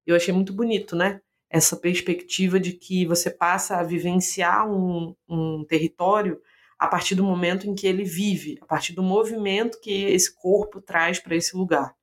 [0.07, 1.21] Eu achei muito bonito, né?
[1.49, 6.41] Essa perspectiva de que você passa a vivenciar um, um território
[6.79, 10.81] a partir do momento em que ele vive, a partir do movimento que esse corpo
[10.81, 11.95] traz para esse lugar,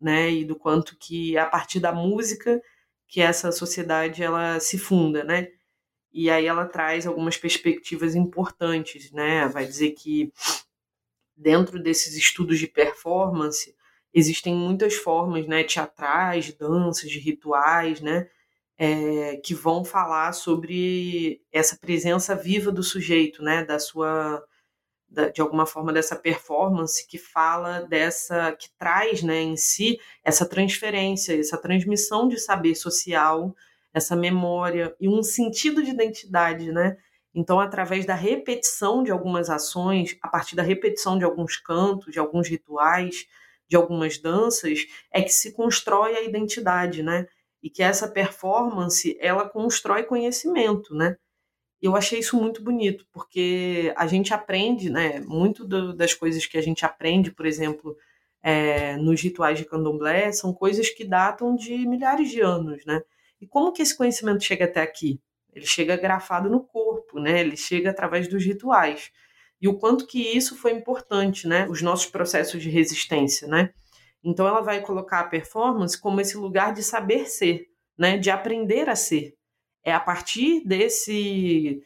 [0.00, 0.30] né?
[0.30, 2.62] E do quanto que a partir da música
[3.06, 5.48] que essa sociedade ela se funda, né?
[6.12, 9.48] E aí ela traz algumas perspectivas importantes, né?
[9.48, 10.32] Vai dizer que
[11.36, 13.74] dentro desses estudos de performance
[14.14, 18.28] existem muitas formas, né, teatrais, danças, rituais, né,
[18.78, 24.44] é, que vão falar sobre essa presença viva do sujeito, né, da sua
[25.34, 31.38] de alguma forma dessa performance que fala dessa que traz né, em si essa transferência,
[31.38, 33.54] essa transmissão de saber social,
[33.92, 36.96] essa memória e um sentido de identidade, né?
[37.34, 42.18] Então, através da repetição de algumas ações, a partir da repetição de alguns cantos, de
[42.18, 43.26] alguns rituais,
[43.68, 47.26] de algumas danças, é que se constrói a identidade, né?
[47.62, 51.16] E que essa performance, ela constrói conhecimento, né?
[51.82, 55.20] eu achei isso muito bonito, porque a gente aprende, né?
[55.20, 57.96] Muito do, das coisas que a gente aprende, por exemplo,
[58.40, 63.02] é, nos rituais de candomblé, são coisas que datam de milhares de anos, né?
[63.42, 65.20] E como que esse conhecimento chega até aqui?
[65.52, 67.40] Ele chega grafado no corpo, né?
[67.40, 69.10] Ele chega através dos rituais.
[69.60, 71.68] E o quanto que isso foi importante, né?
[71.68, 73.70] Os nossos processos de resistência, né?
[74.24, 77.66] Então ela vai colocar a performance como esse lugar de saber ser,
[77.98, 78.16] né?
[78.16, 79.36] De aprender a ser
[79.84, 81.82] é a partir desse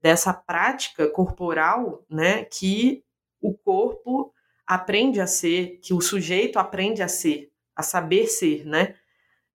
[0.00, 3.02] dessa prática corporal, né, que
[3.40, 4.32] o corpo
[4.64, 8.94] aprende a ser, que o sujeito aprende a ser, a saber ser, né?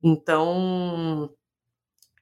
[0.04, 1.34] Então,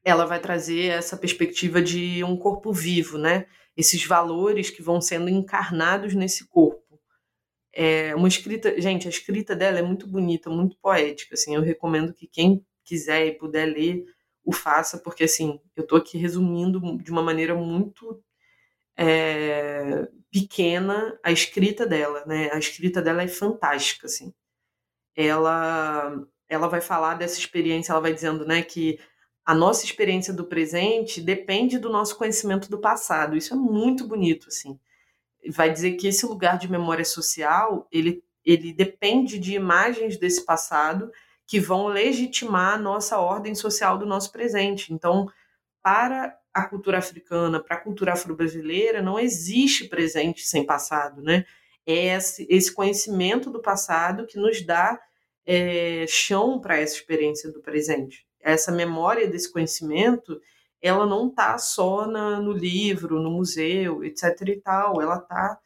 [0.04, 3.46] ela vai trazer essa perspectiva de um corpo vivo, né?
[3.78, 7.00] Esses valores que vão sendo encarnados nesse corpo.
[7.74, 11.56] É uma escrita, gente, a escrita dela é muito bonita, muito poética, assim.
[11.56, 14.04] Eu recomendo que quem quiser e puder ler
[14.44, 18.22] o faça, porque assim, eu estou aqui resumindo de uma maneira muito
[18.98, 22.52] é, pequena a escrita dela, né?
[22.52, 24.34] A escrita dela é fantástica, assim.
[25.16, 26.12] Ela,
[26.50, 29.00] ela vai falar dessa experiência, ela vai dizendo, né, que
[29.46, 33.36] a nossa experiência do presente depende do nosso conhecimento do passado.
[33.36, 34.80] Isso é muito bonito, assim.
[35.50, 41.12] Vai dizer que esse lugar de memória social, ele, ele depende de imagens desse passado
[41.48, 44.94] que vão legitimar a nossa ordem social do nosso presente.
[44.94, 45.28] Então,
[45.82, 51.46] para a cultura africana, para a cultura afro-brasileira, não existe presente sem passado, né?
[51.86, 55.02] É esse, esse conhecimento do passado que nos dá
[55.46, 58.26] é, chão para essa experiência do presente.
[58.44, 60.40] Essa memória desse conhecimento,
[60.82, 64.42] ela não está só na, no livro, no museu, etc.
[64.48, 65.60] e tal, ela está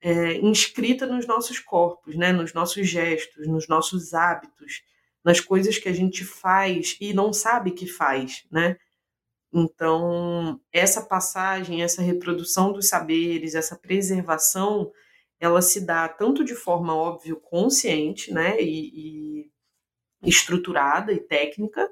[0.00, 2.32] é, inscrita nos nossos corpos, né?
[2.32, 4.82] nos nossos gestos, nos nossos hábitos
[5.24, 8.78] nas coisas que a gente faz e não sabe que faz, né?
[9.52, 14.90] Então, essa passagem, essa reprodução dos saberes, essa preservação,
[15.40, 19.50] ela se dá tanto de forma, óbvio, consciente, né, e, e
[20.22, 21.90] estruturada e técnica,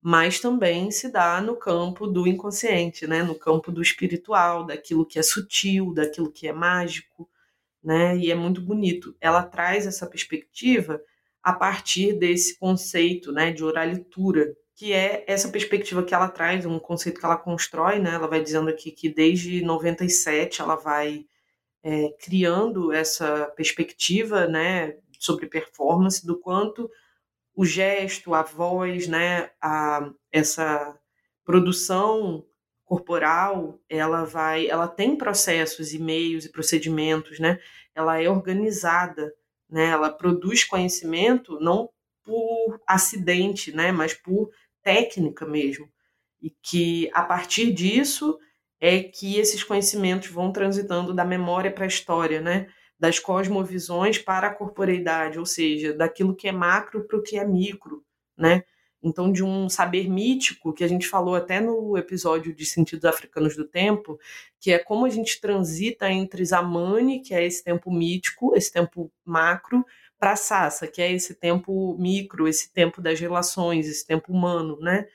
[0.00, 5.18] mas também se dá no campo do inconsciente, né, no campo do espiritual, daquilo que
[5.18, 7.28] é sutil, daquilo que é mágico,
[7.82, 9.16] né, e é muito bonito.
[9.20, 11.00] Ela traz essa perspectiva
[11.42, 16.78] a partir desse conceito né, de oralitura, que é essa perspectiva que ela traz, um
[16.78, 18.14] conceito que ela constrói, né?
[18.14, 21.26] Ela vai dizendo aqui que desde 97 ela vai
[21.82, 26.88] é, criando essa perspectiva, né, sobre performance, do quanto
[27.58, 30.98] o gesto, a voz, né, a, essa
[31.44, 32.44] produção
[32.84, 37.58] corporal, ela vai, ela tem processos e meios e procedimentos, né?
[37.94, 39.32] Ela é organizada
[39.68, 39.86] né?
[39.86, 41.90] Ela produz conhecimento não
[42.24, 43.92] por acidente, né?
[43.92, 44.50] Mas por
[44.82, 45.88] técnica mesmo.
[46.40, 48.38] E que a partir disso
[48.80, 52.68] é que esses conhecimentos vão transitando da memória para a história, né?
[52.98, 57.44] Das cosmovisões para a corporeidade, ou seja, daquilo que é macro para o que é
[57.44, 58.04] micro,
[58.36, 58.64] né?
[59.02, 63.56] Então, de um saber mítico, que a gente falou até no episódio de Sentidos Africanos
[63.56, 64.18] do Tempo,
[64.58, 69.12] que é como a gente transita entre Zamani, que é esse tempo mítico, esse tempo
[69.24, 69.84] macro,
[70.18, 75.06] para Sassa, que é esse tempo micro, esse tempo das relações, esse tempo humano, né?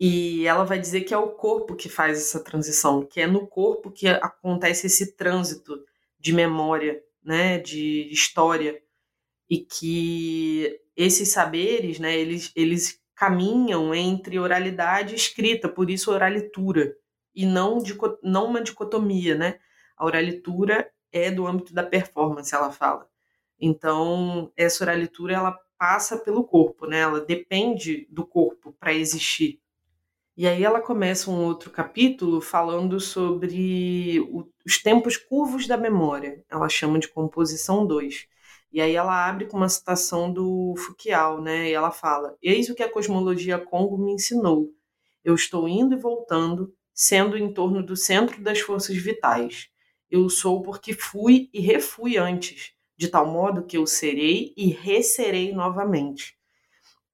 [0.00, 3.46] E ela vai dizer que é o corpo que faz essa transição, que é no
[3.46, 5.78] corpo que acontece esse trânsito
[6.22, 8.80] de memória, né, de história,
[9.50, 16.94] e que esses saberes, né, eles, eles caminham entre oralidade e escrita, por isso oralitura,
[17.34, 17.78] e não,
[18.22, 19.58] não uma dicotomia, né?
[19.96, 23.08] A oralitura é do âmbito da performance, ela fala.
[23.60, 27.00] Então, essa oralitura, ela passa pelo corpo, né?
[27.00, 29.61] Ela depende do corpo para existir.
[30.42, 36.44] E aí ela começa um outro capítulo falando sobre o, os tempos curvos da memória.
[36.50, 38.26] Ela chama de composição 2.
[38.72, 41.70] E aí ela abre com uma citação do Foucault, né?
[41.70, 44.74] E ela fala: Eis o que a cosmologia Congo me ensinou.
[45.22, 49.68] Eu estou indo e voltando, sendo em torno do centro das forças vitais.
[50.10, 55.52] Eu sou porque fui e refui antes, de tal modo que eu serei e reserei
[55.52, 56.36] novamente.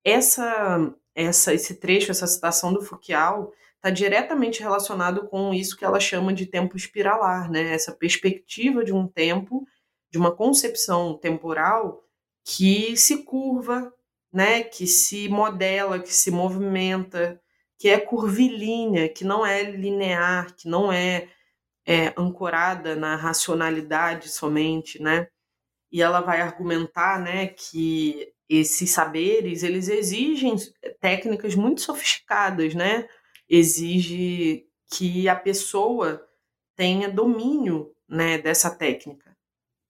[0.02, 5.98] Essa, essa, esse trecho, essa citação do Foucault está diretamente relacionado com isso que ela
[5.98, 7.74] chama de tempo espiralar, né?
[7.74, 9.66] Essa perspectiva de um tempo,
[10.10, 12.04] de uma concepção temporal
[12.44, 13.92] que se curva,
[14.32, 14.62] né?
[14.62, 17.40] Que se modela, que se movimenta,
[17.76, 21.28] que é curvilínea, que não é linear, que não é,
[21.84, 25.28] é ancorada na racionalidade somente, né?
[25.90, 30.56] E ela vai argumentar, né, que esses saberes eles exigem
[31.00, 33.08] técnicas muito sofisticadas, né?
[33.48, 36.24] exige que a pessoa
[36.76, 39.36] tenha domínio né, dessa técnica.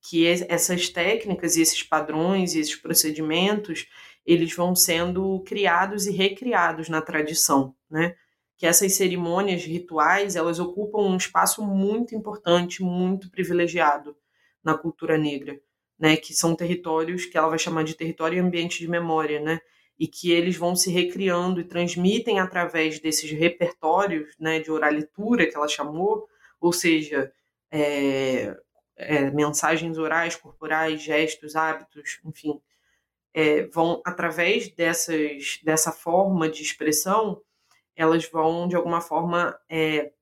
[0.01, 3.87] Que essas técnicas e esses padrões e esses procedimentos,
[4.25, 8.15] eles vão sendo criados e recriados na tradição, né?
[8.57, 14.17] Que essas cerimônias rituais, elas ocupam um espaço muito importante, muito privilegiado
[14.65, 15.61] na cultura negra,
[15.99, 16.17] né?
[16.17, 19.61] Que são territórios que ela vai chamar de território e ambiente de memória, né?
[19.99, 25.57] e que eles vão se recriando e transmitem através desses repertórios né, de oralitura que
[25.57, 26.29] ela chamou,
[26.61, 27.33] ou seja,
[27.71, 28.57] é,
[28.97, 32.61] é, mensagens orais, corporais, gestos, hábitos, enfim,
[33.35, 37.43] é, vão através dessas, dessa forma de expressão,
[37.97, 40.13] elas vão de alguma forma é,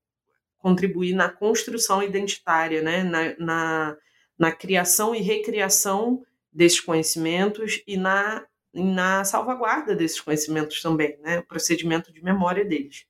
[0.58, 3.96] contribuir na construção identitária, né, na, na,
[4.38, 8.46] na criação e recriação desses conhecimentos e na
[8.78, 11.38] na salvaguarda desses conhecimentos também, né?
[11.38, 13.06] O procedimento de memória deles.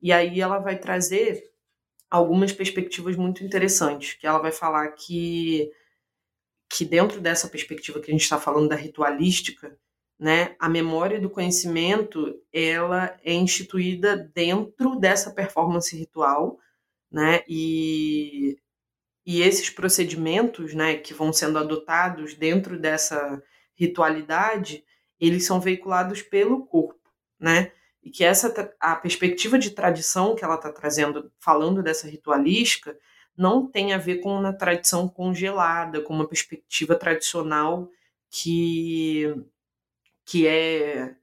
[0.00, 1.50] E aí ela vai trazer
[2.10, 5.70] algumas perspectivas muito interessantes, que ela vai falar que
[6.70, 9.78] que dentro dessa perspectiva que a gente está falando da ritualística,
[10.18, 16.58] né, a memória do conhecimento ela é instituída dentro dessa performance ritual,
[17.10, 18.58] né, e,
[19.26, 23.42] e esses procedimentos, né, que vão sendo adotados dentro dessa
[23.74, 24.84] ritualidade,
[25.18, 27.72] eles são veiculados pelo corpo, né?
[28.02, 32.96] E que essa a perspectiva de tradição que ela está trazendo, falando dessa ritualística,
[33.36, 37.90] não tem a ver com uma tradição congelada, com uma perspectiva tradicional
[38.30, 39.34] que
[40.24, 41.16] que é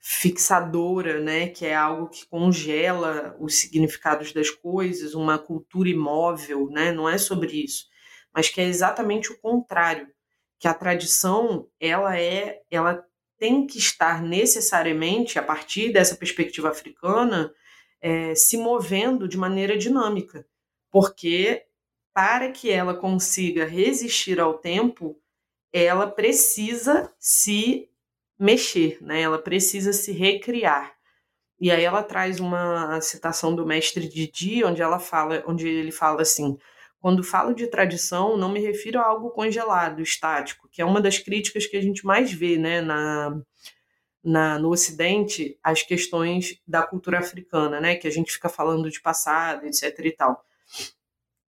[0.00, 6.90] fixadora, né, que é algo que congela os significados das coisas, uma cultura imóvel, né?
[6.90, 7.86] Não é sobre isso,
[8.34, 10.08] mas que é exatamente o contrário
[10.58, 13.04] que a tradição ela é ela
[13.38, 17.52] tem que estar necessariamente a partir dessa perspectiva africana
[18.02, 20.46] é, se movendo de maneira dinâmica
[20.90, 21.64] porque
[22.12, 25.18] para que ela consiga resistir ao tempo
[25.72, 27.88] ela precisa se
[28.40, 30.94] mexer né ela precisa se recriar
[31.60, 36.22] e aí ela traz uma citação do mestre Didi onde ela fala onde ele fala
[36.22, 36.56] assim
[37.00, 41.18] quando falo de tradição, não me refiro a algo congelado, estático, que é uma das
[41.18, 43.40] críticas que a gente mais vê né, na,
[44.22, 49.00] na, no Ocidente as questões da cultura africana, né, que a gente fica falando de
[49.00, 49.98] passado, etc.
[50.04, 50.44] e tal.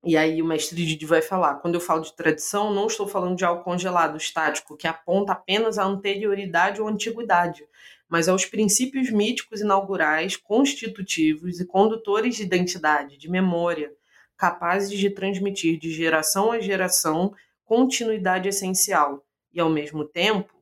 [0.05, 3.37] E aí o mestre Didi vai falar: quando eu falo de tradição, não estou falando
[3.37, 7.65] de algo congelado, estático, que aponta apenas à anterioridade ou antiguidade,
[8.09, 13.93] mas aos princípios míticos inaugurais, constitutivos e condutores de identidade, de memória,
[14.37, 17.33] capazes de transmitir de geração a geração
[17.65, 20.53] continuidade essencial e, ao mesmo tempo,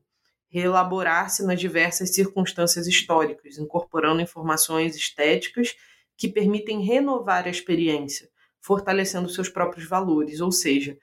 [0.49, 5.75] reelaborar-se nas diversas circunstâncias históricas, incorporando informações estéticas
[6.15, 8.29] que permitem renovar a experiência,
[8.61, 10.97] fortalecendo seus próprios valores, ou seja,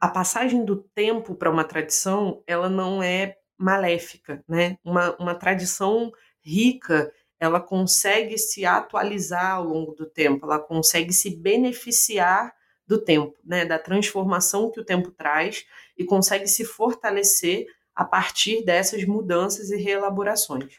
[0.00, 4.76] a passagem do tempo para uma tradição, ela não é maléfica, né?
[4.84, 7.12] Uma, uma tradição rica
[7.42, 12.54] ela consegue se atualizar ao longo do tempo, ela consegue se beneficiar
[12.86, 15.66] do tempo, né, da transformação que o tempo traz
[15.98, 17.66] e consegue se fortalecer
[17.96, 20.78] a partir dessas mudanças e reelaborações.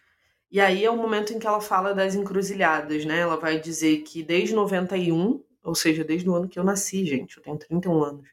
[0.49, 3.19] E aí é o momento em que ela fala das encruzilhadas, né?
[3.19, 7.37] Ela vai dizer que desde 91, ou seja, desde o ano que eu nasci, gente,
[7.37, 8.29] eu tenho 31 anos,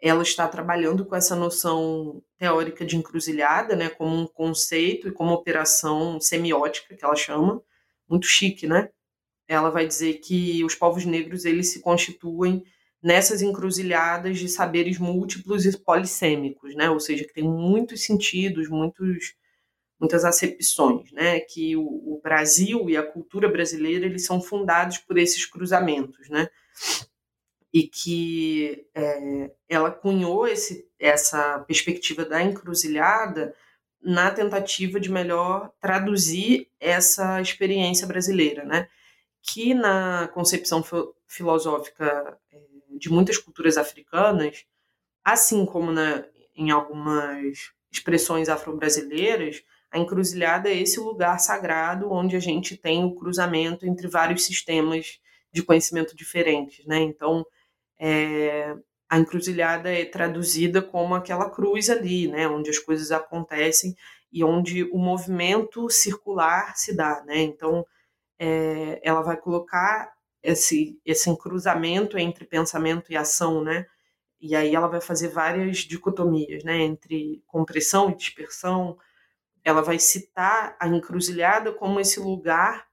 [0.00, 5.32] ela está trabalhando com essa noção teórica de encruzilhada, né, como um conceito e como
[5.32, 7.62] operação semiótica, que ela chama,
[8.08, 8.90] muito chique, né?
[9.48, 12.64] Ela vai dizer que os povos negros eles se constituem
[13.02, 16.90] nessas encruzilhadas de saberes múltiplos e polissêmicos, né?
[16.90, 19.34] Ou seja, que tem muitos sentidos, muitos
[19.98, 21.40] muitas acepções, né?
[21.40, 26.48] Que o, o Brasil e a cultura brasileira eles são fundados por esses cruzamentos, né?
[27.72, 33.52] E que é, ela cunhou esse, essa perspectiva da encruzilhada
[34.00, 38.88] na tentativa de melhor traduzir essa experiência brasileira, né?
[39.42, 40.84] Que na concepção
[41.26, 42.60] filosófica é,
[42.90, 44.64] de muitas culturas africanas,
[45.24, 52.40] assim como na, em algumas expressões afro-brasileiras, a encruzilhada é esse lugar sagrado onde a
[52.40, 55.20] gente tem o cruzamento entre vários sistemas
[55.54, 56.98] de conhecimento diferentes, né?
[56.98, 57.46] Então,
[57.98, 58.74] é,
[59.08, 62.48] a encruzilhada é traduzida como aquela cruz ali, né?
[62.48, 63.96] Onde as coisas acontecem
[64.32, 67.40] e onde o movimento circular se dá, né?
[67.40, 67.86] Então,
[68.36, 73.86] é, ela vai colocar esse, esse encruzamento entre pensamento e ação, né?
[74.40, 76.78] E aí ela vai fazer várias dicotomias, né?
[76.82, 78.98] Entre compressão e dispersão,
[79.64, 82.86] ela vai citar a encruzilhada como esse lugar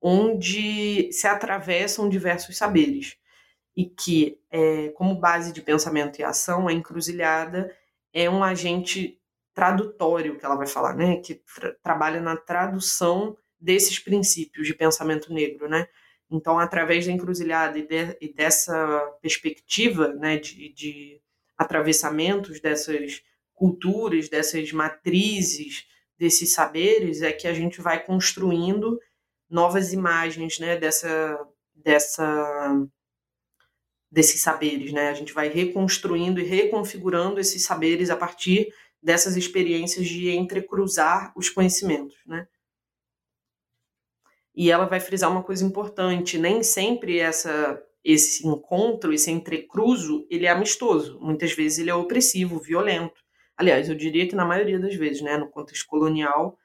[0.00, 3.16] onde se atravessam diversos saberes
[3.76, 7.74] e que, é, como base de pensamento e ação, a encruzilhada
[8.12, 9.18] é um agente
[9.54, 15.32] tradutório que ela vai falar, né, que tra trabalha na tradução desses princípios de pensamento
[15.32, 15.86] negro, né.
[16.30, 21.20] Então, através da encruzilhada e, de, e dessa perspectiva, né, de, de
[21.58, 23.22] atravessamentos dessas
[23.52, 25.86] culturas, dessas matrizes,
[26.16, 28.98] desses saberes, é que a gente vai construindo
[29.50, 31.38] novas imagens, né, dessa,
[31.74, 32.86] dessa,
[34.10, 35.08] desses saberes, né?
[35.08, 38.72] A gente vai reconstruindo e reconfigurando esses saberes a partir
[39.02, 42.46] dessas experiências de entrecruzar os conhecimentos, né?
[44.54, 50.46] E ela vai frisar uma coisa importante, nem sempre essa esse encontro, esse entrecruzo, ele
[50.46, 51.18] é amistoso.
[51.20, 53.20] Muitas vezes ele é opressivo, violento.
[53.56, 56.58] Aliás, eu diria que na maioria das vezes, né, no contexto colonial,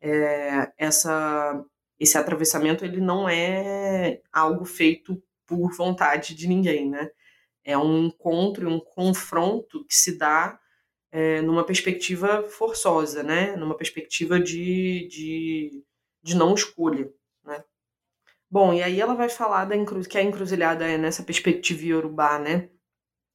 [0.00, 1.62] é, essa,
[1.98, 7.10] esse atravessamento ele não é algo feito por vontade de ninguém, né?
[7.64, 10.58] É um encontro, um confronto que se dá
[11.10, 13.56] é, numa perspectiva forçosa, né?
[13.56, 15.84] Numa perspectiva de, de,
[16.22, 17.10] de não escolha,
[17.44, 17.64] né?
[18.50, 19.74] Bom, e aí ela vai falar da
[20.08, 22.70] que a encruzilhada é nessa perspectiva iorubá, né?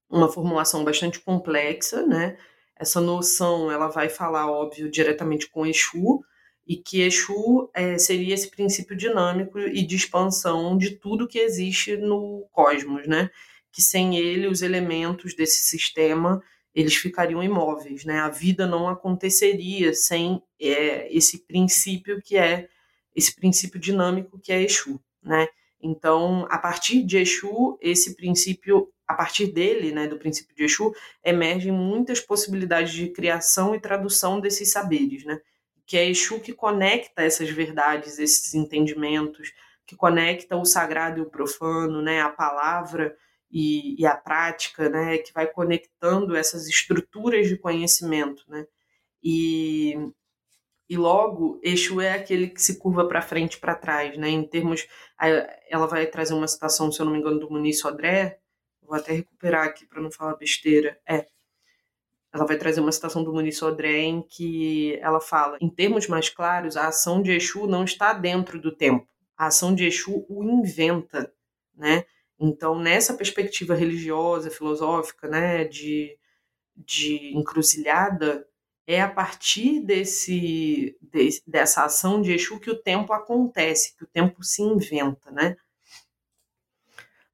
[0.09, 2.37] Uma formulação bastante complexa, né?
[2.75, 6.23] Essa noção ela vai falar, óbvio, diretamente com Exu,
[6.65, 11.97] e que Exu é, seria esse princípio dinâmico e de expansão de tudo que existe
[11.97, 13.29] no cosmos, né?
[13.71, 16.41] Que sem ele os elementos desse sistema
[16.73, 18.19] eles ficariam imóveis, né?
[18.19, 22.67] A vida não aconteceria sem é, esse princípio que é
[23.15, 25.47] esse princípio dinâmico que é Exu, né?
[25.81, 30.93] Então, a partir de Exu, esse princípio a partir dele, né, do princípio de Exu,
[31.23, 35.39] emergem muitas possibilidades de criação e tradução desses saberes, né?
[35.85, 39.51] Que é Exu que conecta essas verdades, esses entendimentos,
[39.85, 43.15] que conecta o sagrado e o profano, né, a palavra
[43.51, 48.65] e, e a prática, né, que vai conectando essas estruturas de conhecimento, né?
[49.23, 49.95] E,
[50.89, 54.29] e logo Exu é aquele que se curva para frente e para trás, né?
[54.29, 54.87] Em termos,
[55.69, 58.39] ela vai trazer uma citação, se eu não me engano, do Muniz Sodré,
[58.81, 60.99] vou até recuperar aqui para não falar besteira.
[61.07, 61.25] É.
[62.33, 66.29] Ela vai trazer uma citação do Muniz Sodré em que ela fala: em termos mais
[66.29, 69.07] claros, a ação de Exu não está dentro do tempo.
[69.37, 71.31] A ação de Exu o inventa,
[71.75, 72.05] né?
[72.39, 76.17] Então, nessa perspectiva religiosa, filosófica, né, de,
[76.75, 78.45] de encruzilhada,
[78.85, 84.07] é a partir desse, de, dessa ação de Exu que o tempo acontece, que o
[84.07, 85.55] tempo se inventa, né?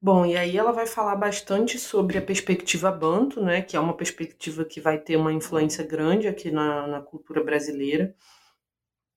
[0.02, 3.96] Bom, e aí ela vai falar bastante sobre a perspectiva Banto, né, que é uma
[3.96, 8.14] perspectiva que vai ter uma influência grande aqui na, na cultura brasileira.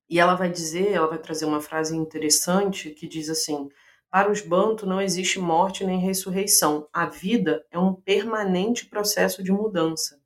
[0.09, 3.69] E ela vai dizer, ela vai trazer uma frase interessante que diz assim:
[4.09, 6.87] para os Banto não existe morte nem ressurreição.
[6.93, 10.21] A vida é um permanente processo de mudança.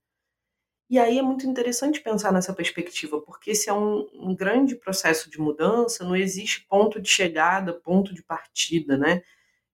[0.89, 5.29] E aí é muito interessante pensar nessa perspectiva, porque se é um, um grande processo
[5.29, 9.21] de mudança, não existe ponto de chegada, ponto de partida, né?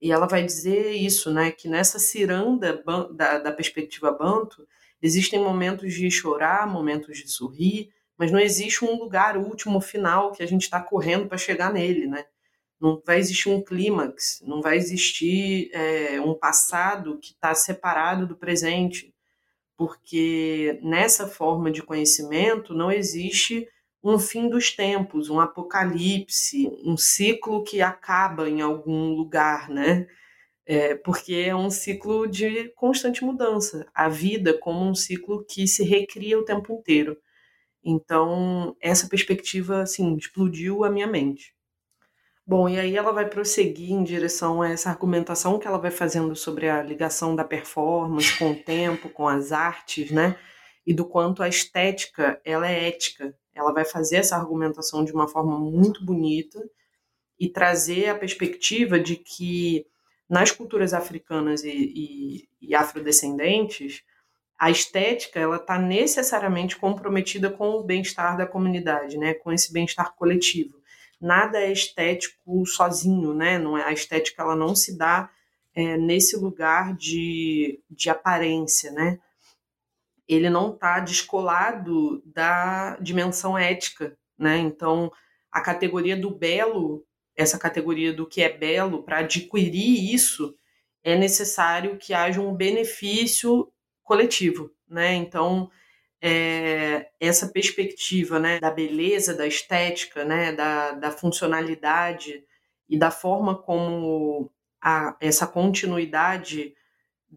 [0.03, 2.83] E ela vai dizer isso, né, que nessa ciranda
[3.13, 4.67] da, da perspectiva banto,
[5.01, 10.43] existem momentos de chorar, momentos de sorrir, mas não existe um lugar último, final, que
[10.43, 12.25] a gente está correndo para chegar nele, né?
[12.81, 18.35] Não vai existir um clímax, não vai existir é, um passado que está separado do
[18.35, 19.15] presente,
[19.77, 23.69] porque nessa forma de conhecimento não existe
[24.03, 30.07] um fim dos tempos, um apocalipse, um ciclo que acaba em algum lugar, né?
[30.65, 33.87] É, porque é um ciclo de constante mudança.
[33.93, 37.17] A vida como um ciclo que se recria o tempo inteiro.
[37.83, 41.53] Então, essa perspectiva, assim, explodiu a minha mente.
[42.45, 46.35] Bom, e aí ela vai prosseguir em direção a essa argumentação que ela vai fazendo
[46.35, 50.37] sobre a ligação da performance com o tempo, com as artes, né?
[50.85, 53.35] E do quanto a estética ela é ética.
[53.53, 56.59] Ela vai fazer essa argumentação de uma forma muito bonita
[57.39, 59.85] e trazer a perspectiva de que
[60.29, 64.03] nas culturas africanas e, e, e afrodescendentes,
[64.57, 69.33] a estética ela está necessariamente comprometida com o bem-estar da comunidade, né?
[69.33, 70.81] com esse bem-estar coletivo.
[71.19, 73.57] Nada é estético sozinho, né?
[73.57, 75.29] Não é, a estética ela não se dá
[75.73, 79.19] é, nesse lugar de, de aparência, né?
[80.33, 84.57] Ele não está descolado da dimensão ética, né?
[84.57, 85.11] Então,
[85.51, 87.05] a categoria do belo,
[87.35, 90.55] essa categoria do que é belo, para adquirir isso,
[91.03, 93.71] é necessário que haja um benefício
[94.03, 95.13] coletivo, né?
[95.13, 95.69] Então,
[96.21, 102.45] é, essa perspectiva, né, da beleza, da estética, né, da, da funcionalidade
[102.87, 104.49] e da forma como
[104.81, 106.73] a, essa continuidade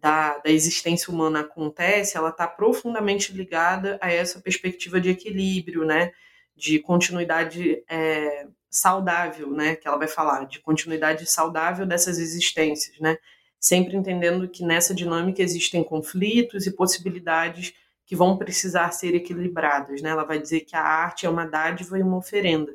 [0.00, 6.12] da, da existência humana acontece, ela está profundamente ligada a essa perspectiva de equilíbrio, né,
[6.54, 13.16] de continuidade é, saudável, né, que ela vai falar, de continuidade saudável dessas existências, né,
[13.58, 17.72] sempre entendendo que nessa dinâmica existem conflitos e possibilidades
[18.04, 21.98] que vão precisar ser equilibradas, né, ela vai dizer que a arte é uma dádiva
[21.98, 22.72] e uma oferenda.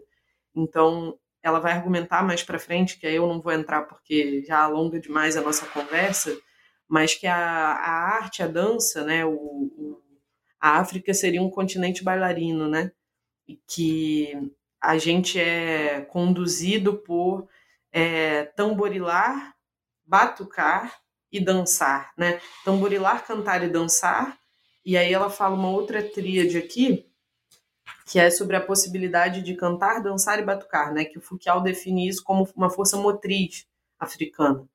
[0.56, 4.60] Então, ela vai argumentar mais para frente, que aí eu não vou entrar porque já
[4.60, 6.36] alonga demais a nossa conversa,
[6.92, 10.02] mas que a, a arte, a dança, né, o, o,
[10.60, 12.92] a África seria um continente bailarino, né,
[13.48, 17.48] e que a gente é conduzido por
[17.94, 19.56] é, tamborilar,
[20.06, 21.00] batucar
[21.32, 24.38] e dançar, né, tamborilar, cantar e dançar,
[24.84, 27.10] e aí ela fala uma outra tríade aqui,
[28.06, 31.06] que é sobre a possibilidade de cantar, dançar e batucar, né?
[31.06, 33.66] Que o Foucault define isso como uma força motriz
[33.98, 34.68] africana.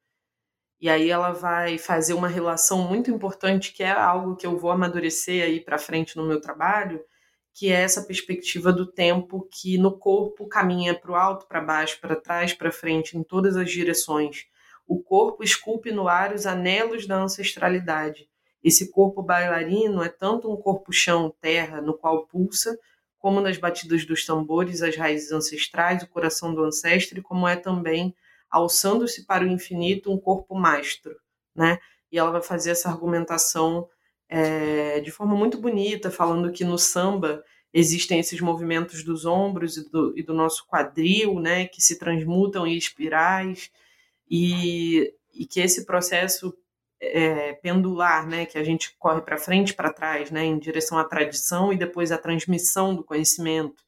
[0.81, 4.70] E aí ela vai fazer uma relação muito importante, que é algo que eu vou
[4.70, 7.03] amadurecer aí para frente no meu trabalho,
[7.55, 11.99] que é essa perspectiva do tempo que no corpo caminha para o alto, para baixo,
[12.01, 14.45] para trás, para frente, em todas as direções.
[14.87, 18.29] O corpo esculpe no ar os anelos da ancestralidade.
[18.62, 22.79] Esse corpo bailarino é tanto um corpo chão, terra, no qual pulsa,
[23.18, 28.14] como nas batidas dos tambores, as raízes ancestrais, o coração do ancestre, como é também,
[28.51, 31.16] alçando-se para o infinito, um corpo mastro,
[31.55, 31.78] né?
[32.11, 33.88] E ela vai fazer essa argumentação
[34.28, 39.90] é, de forma muito bonita, falando que no samba existem esses movimentos dos ombros e
[39.90, 43.70] do, e do nosso quadril, né, que se transmutam em espirais,
[44.30, 46.57] e, e que esse processo
[47.01, 51.05] é, pendular, né, que a gente corre para frente, para trás, né, em direção à
[51.05, 53.84] tradição e depois à transmissão do conhecimento.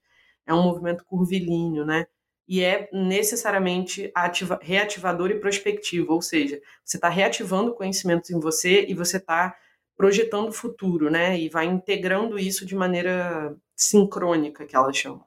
[0.46, 2.06] É um movimento curvilíneo, né?
[2.48, 8.86] E é necessariamente ativa, reativador e prospectivo, ou seja, você está reativando conhecimentos em você
[8.86, 9.54] e você está
[9.96, 11.38] projetando o futuro, né?
[11.38, 15.24] E vai integrando isso de maneira sincrônica, que ela chama,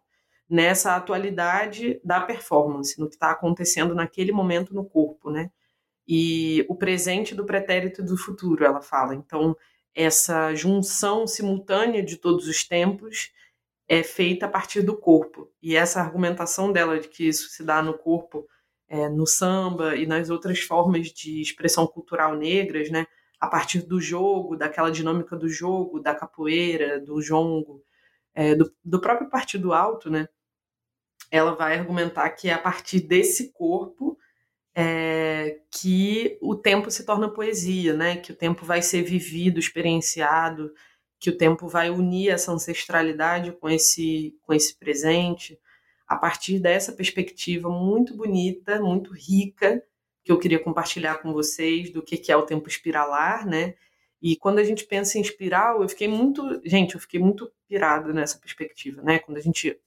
[0.50, 5.52] nessa atualidade da performance, no que está acontecendo naquele momento no corpo, né?
[6.14, 9.16] e o presente do pretérito do futuro, ela fala.
[9.16, 9.56] Então,
[9.96, 13.32] essa junção simultânea de todos os tempos
[13.92, 15.52] é feita a partir do corpo.
[15.62, 18.48] E essa argumentação dela de que isso se dá no corpo,
[18.88, 23.06] é, no samba e nas outras formas de expressão cultural negras, né?
[23.38, 27.84] A partir do jogo, daquela dinâmica do jogo, da capoeira, do jongo,
[28.34, 30.30] é, do, do próprio partido alto, né?
[31.30, 34.18] Ela vai argumentar que é a partir desse corpo
[34.74, 38.16] é, que o tempo se torna poesia, né?
[38.16, 40.74] Que o tempo vai ser vivido, experienciado,
[41.22, 45.58] que o tempo vai unir essa ancestralidade com esse com esse presente,
[46.08, 49.84] a partir dessa perspectiva muito bonita, muito rica,
[50.24, 53.76] que eu queria compartilhar com vocês do que que é o tempo espiralar, né?
[54.20, 58.12] E quando a gente pensa em espiral, eu fiquei muito, gente, eu fiquei muito pirado
[58.14, 59.20] nessa perspectiva, né?
[59.20, 59.80] Quando a gente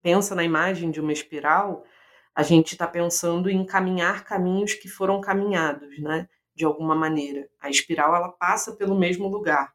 [0.00, 1.84] pensa na imagem de uma espiral,
[2.32, 6.28] a gente está pensando em caminhar caminhos que foram caminhados, né?
[6.54, 7.48] De alguma maneira.
[7.60, 9.74] A espiral ela passa pelo mesmo lugar,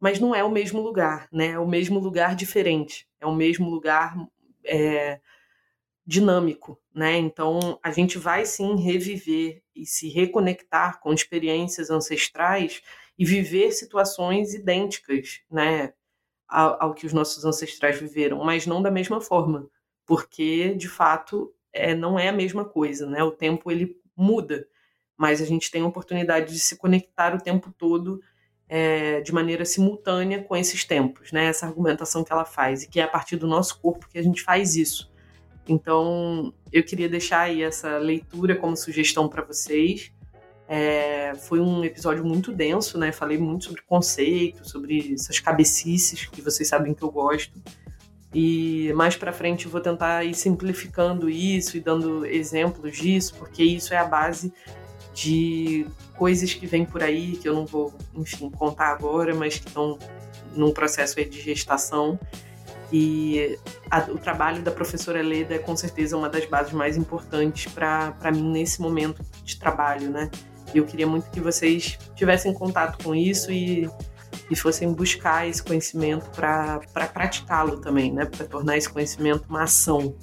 [0.00, 1.48] mas não é o mesmo lugar, né?
[1.48, 4.16] É o mesmo lugar diferente, é o mesmo lugar
[4.64, 5.20] é,
[6.06, 7.16] dinâmico, né?
[7.16, 12.82] Então a gente vai sim reviver e se reconectar com experiências ancestrais
[13.18, 15.92] e viver situações idênticas, né?
[16.48, 19.68] Ao, ao que os nossos ancestrais viveram, mas não da mesma forma,
[20.06, 23.22] porque de fato é, não é a mesma coisa, né?
[23.22, 24.66] O tempo ele muda,
[25.14, 28.20] mas a gente tem a oportunidade de se conectar o tempo todo
[28.68, 31.46] é, de maneira simultânea com esses tempos, né?
[31.46, 34.22] Essa argumentação que ela faz e que é a partir do nosso corpo que a
[34.22, 35.10] gente faz isso.
[35.66, 40.12] Então, eu queria deixar aí essa leitura como sugestão para vocês.
[40.66, 43.10] É, foi um episódio muito denso, né?
[43.10, 47.58] Falei muito sobre conceito, sobre essas cabecices que vocês sabem que eu gosto.
[48.34, 53.62] E mais para frente eu vou tentar ir simplificando isso e dando exemplos disso, porque
[53.62, 54.52] isso é a base
[55.18, 55.84] de
[56.16, 59.98] coisas que vêm por aí que eu não vou, enfim, contar agora, mas que estão
[60.54, 62.18] num processo de gestação.
[62.92, 63.58] E
[63.90, 68.30] a, o trabalho da professora Leda é com certeza uma das bases mais importantes para
[68.32, 70.30] mim nesse momento de trabalho, né?
[70.72, 73.90] E eu queria muito que vocês tivessem contato com isso e,
[74.48, 76.80] e fossem buscar esse conhecimento para
[77.12, 78.24] praticá-lo também, né?
[78.24, 80.14] Para tornar esse conhecimento uma ação.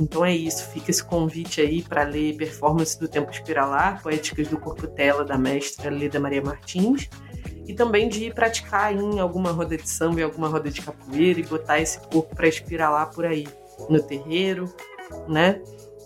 [0.00, 4.58] Então é isso, fica esse convite aí para ler Performance do Tempo Espiralar, Poéticas do
[4.58, 7.10] Corpo Tela, da mestra Leda Maria Martins
[7.66, 11.38] e também de ir praticar em alguma roda de samba, em alguma roda de capoeira
[11.38, 13.46] e botar esse corpo para espiralar por aí,
[13.90, 14.74] no terreiro,
[15.28, 15.60] né?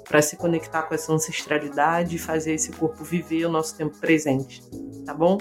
[0.08, 4.60] Para se conectar com essa ancestralidade e fazer esse corpo viver o nosso tempo presente,
[5.06, 5.38] tá bom?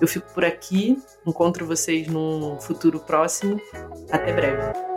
[0.00, 3.58] Eu fico por aqui, encontro vocês num futuro próximo.
[4.12, 4.95] Até breve.